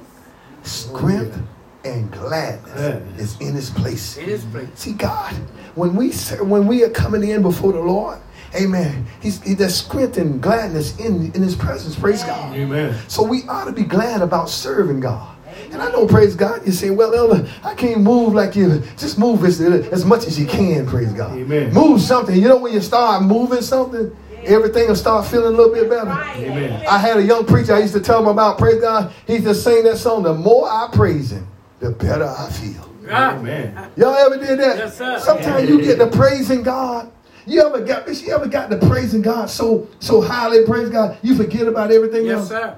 [0.63, 3.21] Strength oh, and gladness Gladness.
[3.21, 4.17] is in his place.
[4.17, 4.67] In his place.
[4.75, 5.33] See, God,
[5.75, 8.19] when we ser- when we are coming in before the Lord,
[8.55, 9.05] Amen.
[9.21, 11.95] He's he, there's strength and gladness in in His presence.
[11.97, 12.55] Praise God.
[12.55, 12.97] Amen.
[13.07, 15.36] So we ought to be glad about serving God.
[15.71, 18.79] And I know, praise God, you say, well, Elder, I can't move like you.
[18.97, 21.37] Just move as, as much as you can, praise God.
[21.37, 21.73] Amen.
[21.73, 22.35] Move something.
[22.35, 26.09] You know, when you start moving something, everything will start feeling a little bit better.
[26.09, 26.85] Amen.
[26.87, 29.11] I had a young preacher I used to tell him about praise God.
[29.25, 30.23] He just sang that song.
[30.23, 31.47] The more I praise Him,
[31.79, 32.89] the better I feel.
[33.09, 33.35] Ah.
[33.35, 33.91] Amen.
[33.95, 34.77] Y'all ever did that?
[34.77, 35.19] Yes, sir.
[35.19, 37.11] Sometimes you get to praising God.
[37.45, 41.33] You ever got you ever got to praising God so so highly, praise God, you
[41.35, 42.49] forget about everything Yes, else?
[42.49, 42.77] sir.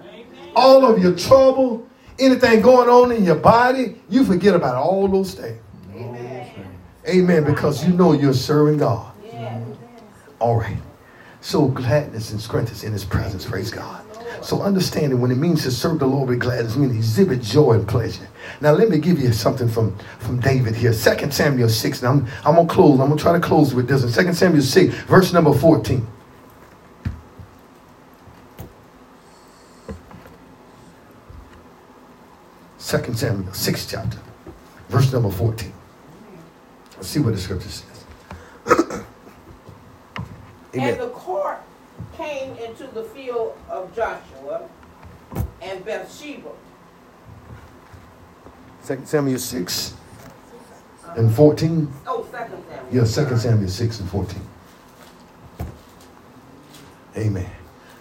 [0.55, 1.87] All of your trouble,
[2.19, 5.59] anything going on in your body, you forget about all those things.
[5.95, 6.51] Amen.
[7.07, 7.43] Amen.
[7.43, 9.11] Because you know you're serving God.
[10.39, 10.77] All right.
[11.41, 14.05] So gladness and strength is in his presence, praise God.
[14.41, 17.87] So understanding when it means to serve the Lord with gladness, means exhibit joy and
[17.87, 18.27] pleasure.
[18.61, 20.93] Now let me give you something from, from David here.
[20.93, 22.01] 2 Samuel 6.
[22.01, 22.99] Now I'm, I'm gonna close.
[22.99, 24.03] I'm gonna try to close with this.
[24.03, 26.05] In 2 Samuel 6, verse number 14.
[32.89, 34.17] Second Samuel 6 chapter,
[34.87, 35.71] verse number 14.
[36.95, 38.03] Let's see what the scripture says.
[40.73, 41.59] And the court
[42.17, 44.67] came into the field of Joshua
[45.61, 46.49] and Bathsheba.
[48.87, 49.93] 2 Samuel 6
[51.15, 51.93] and 14.
[52.07, 53.05] Oh, second Samuel.
[53.05, 54.41] Yeah, 2 Samuel 6 and 14.
[57.17, 57.51] Amen.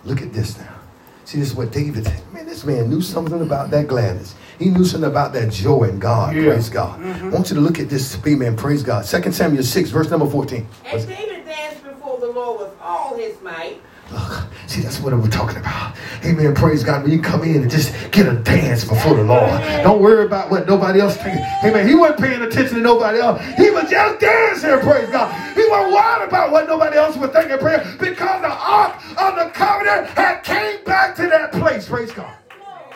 [0.06, 0.78] Look at this now.
[1.26, 2.32] See, this is what David, said.
[2.32, 4.34] man, this man knew something about that gladness.
[4.58, 6.34] He knew something about that joy in God.
[6.34, 6.44] Yeah.
[6.44, 7.00] Praise God.
[7.00, 7.26] Mm-hmm.
[7.26, 8.56] I want you to look at this, amen.
[8.56, 9.04] Praise God.
[9.04, 10.66] 2 Samuel 6, verse number 14.
[10.84, 13.80] And David danced before the Lord with all his might.
[14.10, 15.94] Look, see, that's what we're talking about.
[16.24, 16.54] Amen.
[16.54, 17.02] Praise God.
[17.02, 19.50] When you come in and just get a dance before the Lord.
[19.82, 21.44] Don't worry about what nobody else thinking.
[21.62, 21.86] Amen.
[21.86, 23.42] He wasn't paying attention to nobody else.
[23.56, 24.80] He was just dancing.
[24.80, 25.30] Praise God.
[25.54, 27.58] He wasn't worried about what nobody else was thinking.
[27.58, 31.86] Prayer because the ark of the covenant had came back to that place.
[31.86, 32.34] Praise God.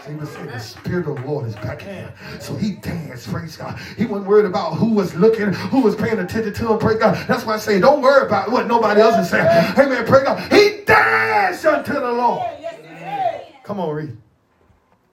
[0.08, 2.12] He was saying the Spirit of the Lord is back here.
[2.40, 3.78] So he danced, praise God.
[3.96, 7.26] He wasn't worried about who was looking, who was paying attention to him, praise God.
[7.28, 9.46] That's why I say, don't worry about what nobody else is saying.
[9.78, 10.52] Amen, praise God.
[10.52, 12.42] He danced unto the Lord.
[12.60, 13.46] Yes.
[13.62, 14.16] Come on, read.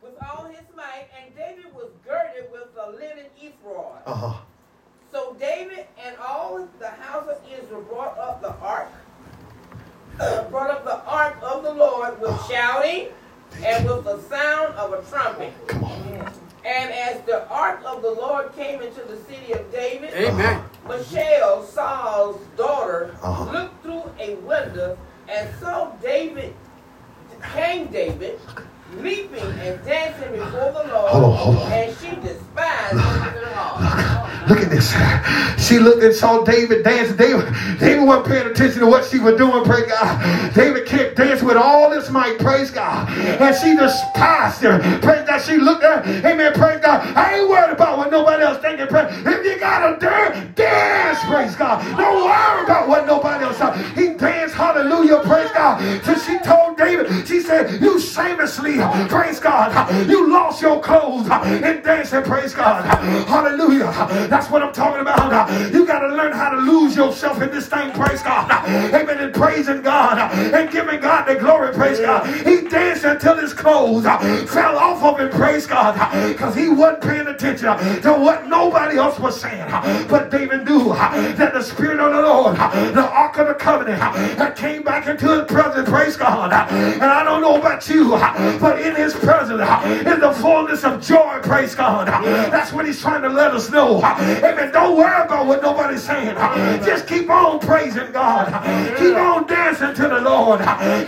[0.01, 4.01] With all his might, and David was girded with a linen ephod.
[4.07, 4.41] Uh-huh.
[5.11, 8.89] So David and all the house of Israel brought up the ark,
[10.49, 13.09] brought up the ark of the Lord with shouting
[13.63, 15.53] and with the sound of a trumpet.
[15.67, 16.31] Come on.
[16.65, 20.61] And as the ark of the Lord came into the city of David, Amen.
[20.87, 23.51] Michal, Saul's daughter, Uh-huh.
[23.51, 24.97] looked through a window
[25.29, 26.53] and saw David,
[27.55, 28.39] King David,
[28.97, 31.71] leaping and dancing before the Lord, Hold on, hold on.
[31.71, 34.18] and she despised him in her heart.
[34.49, 34.89] Look at this.
[35.67, 37.15] She looked and saw David dance.
[37.15, 40.53] David, David wasn't paying attention to what she was doing, praise God.
[40.55, 43.07] David kept dancing with all his might, praise God.
[43.09, 44.79] And she despised her.
[45.01, 45.39] Praise God.
[45.41, 46.27] She looked at her.
[46.27, 46.53] Amen.
[46.53, 47.05] Praise God.
[47.15, 48.87] I ain't worried about what nobody else thinking.
[48.87, 49.13] Praise.
[49.25, 51.83] If you gotta dance, dance, praise God.
[51.97, 53.77] Don't worry about what nobody else thought.
[53.95, 55.79] He danced, hallelujah, praise God.
[56.03, 58.77] Till she told David, she said, You shamelessly,
[59.09, 59.69] praise God.
[60.09, 62.85] You lost your clothes in dancing, praise God.
[63.27, 63.91] Hallelujah.
[64.39, 65.51] That's what I'm talking about.
[65.73, 68.48] You got to learn how to lose yourself in this thing, praise God.
[68.67, 69.17] Amen.
[69.19, 72.25] And praising God and giving God the glory, praise God.
[72.45, 75.95] He danced until his clothes uh, fell off of him, praise God.
[76.29, 77.67] Because he wasn't paying attention
[78.01, 79.69] to what nobody else was saying.
[80.07, 83.53] But David knew uh, that the Spirit of the Lord, uh, the Ark of the
[83.55, 83.99] Covenant,
[84.55, 86.51] came back into his presence, praise God.
[86.71, 88.09] And I don't know about you,
[88.59, 92.07] but in his presence in the fullness of joy, praise God.
[92.07, 94.01] That's what he's trying to let us know.
[94.03, 94.71] Amen.
[94.71, 96.35] Don't worry about what nobody's saying.
[96.85, 98.48] Just keep on praising God.
[98.49, 100.59] Keep on dancing to the Lord.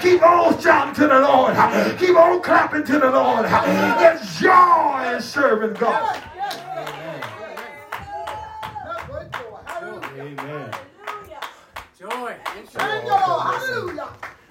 [0.02, 1.56] Keep on shouting to the Lord.
[1.98, 3.46] Keep on clapping to the Lord.
[3.48, 6.22] It's joy in serving God.
[10.20, 10.72] Amen.
[11.98, 12.10] Joy.
[12.10, 12.80] joy.
[12.80, 14.08] Hallelujah.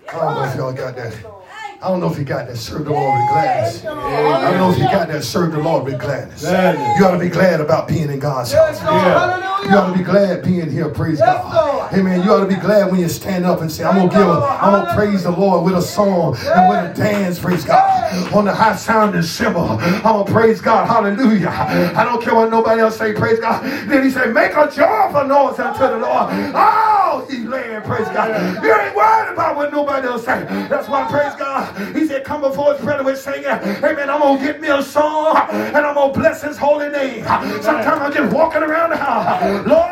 [0.09, 1.60] I don't know if y'all got that.
[1.83, 2.57] I don't know if you got that.
[2.59, 3.85] Serve the Lord with gladness.
[3.87, 5.25] I don't know if you got that.
[5.25, 6.43] Serve the Lord with gladness.
[6.43, 8.83] You ought to be glad about being in God's house.
[8.83, 9.39] Yeah.
[9.65, 10.91] You ought to be glad being here.
[10.91, 11.55] Praise Yes, God.
[11.75, 11.93] Lord.
[11.95, 12.23] Amen.
[12.23, 14.41] You ought to be glad when you stand up and say, I'm gonna give a.
[14.61, 18.35] I'm gonna praise the Lord with a song and with a dance, praise God.
[18.35, 19.63] On the high sounding cymbal.
[19.81, 20.87] I'm gonna praise God.
[20.87, 21.49] Hallelujah.
[21.49, 23.63] I don't care what nobody else say, praise God.
[23.89, 26.29] Then he said, Make a joyful noise unto the Lord.
[26.55, 28.63] Oh, he land, praise God.
[28.63, 30.45] You ain't worried about what nobody else say.
[30.69, 31.97] That's why praise God.
[31.97, 33.47] He said, Come before his presence with singing.
[33.47, 34.09] Amen.
[34.09, 37.25] I'm gonna get me a song and I'm gonna bless his holy name.
[37.25, 39.67] Sometimes I'm just walking around the house.
[39.67, 39.90] Lord,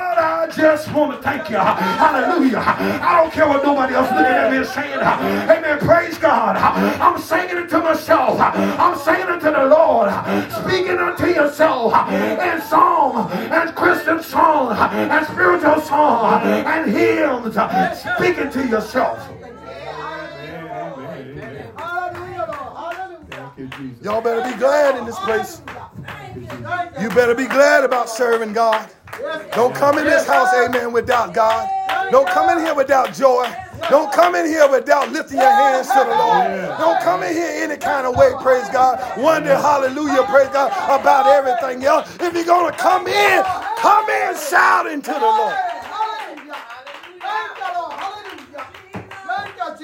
[0.98, 1.56] want to thank you.
[1.56, 2.58] Hallelujah.
[2.58, 4.98] I don't care what nobody else looking at me is saying.
[4.98, 5.78] Amen.
[5.78, 6.56] Praise God.
[6.56, 8.38] I'm singing it to myself.
[8.40, 10.10] I'm singing it to the Lord.
[10.52, 17.56] Speaking unto yourself in song and Christian song and spiritual song and hymns.
[18.16, 19.28] Speaking to yourself.
[24.02, 25.62] Y'all better be glad in this place.
[27.00, 28.88] You better be glad about serving God.
[29.52, 31.68] Don't come in this house, amen, without God.
[32.10, 33.50] Don't come in here without joy.
[33.90, 36.78] Don't come in here without lifting your hands to the Lord.
[36.78, 38.98] Don't come in here any kind of way, praise God.
[39.18, 42.08] Wonder, hallelujah, praise God, about everything else.
[42.20, 43.42] If you're going to come in,
[43.78, 45.56] come in shouting to the Lord.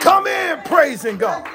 [0.00, 1.46] Come in praising God.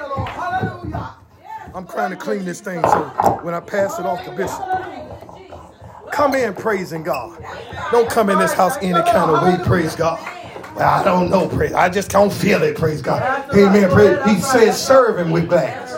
[1.74, 5.19] I'm trying to clean this thing so when I pass it off to Bishop.
[6.12, 7.42] Come in praising God.
[7.90, 10.18] Don't come in this house any kind of way, praise God.
[10.74, 11.72] Well, I don't know, praise.
[11.72, 13.50] I just don't feel it, praise God.
[13.54, 13.90] Amen.
[13.90, 14.18] Praise.
[14.26, 15.94] He says, serve him with gladness.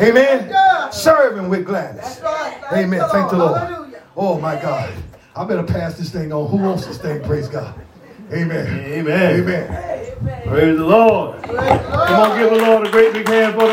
[0.00, 0.52] Amen.
[0.92, 2.20] Serve him with gladness.
[2.72, 3.02] Amen.
[3.10, 3.94] Thank the Lord.
[4.16, 4.92] Oh my God.
[5.34, 6.48] I better pass this thing on.
[6.50, 7.22] Who wants this thing?
[7.22, 7.74] Praise God.
[8.32, 8.66] Amen.
[8.80, 9.40] Amen.
[9.40, 10.46] Amen.
[10.46, 11.42] Praise the Lord.
[11.42, 13.70] Come on, give the Lord a great big hand for the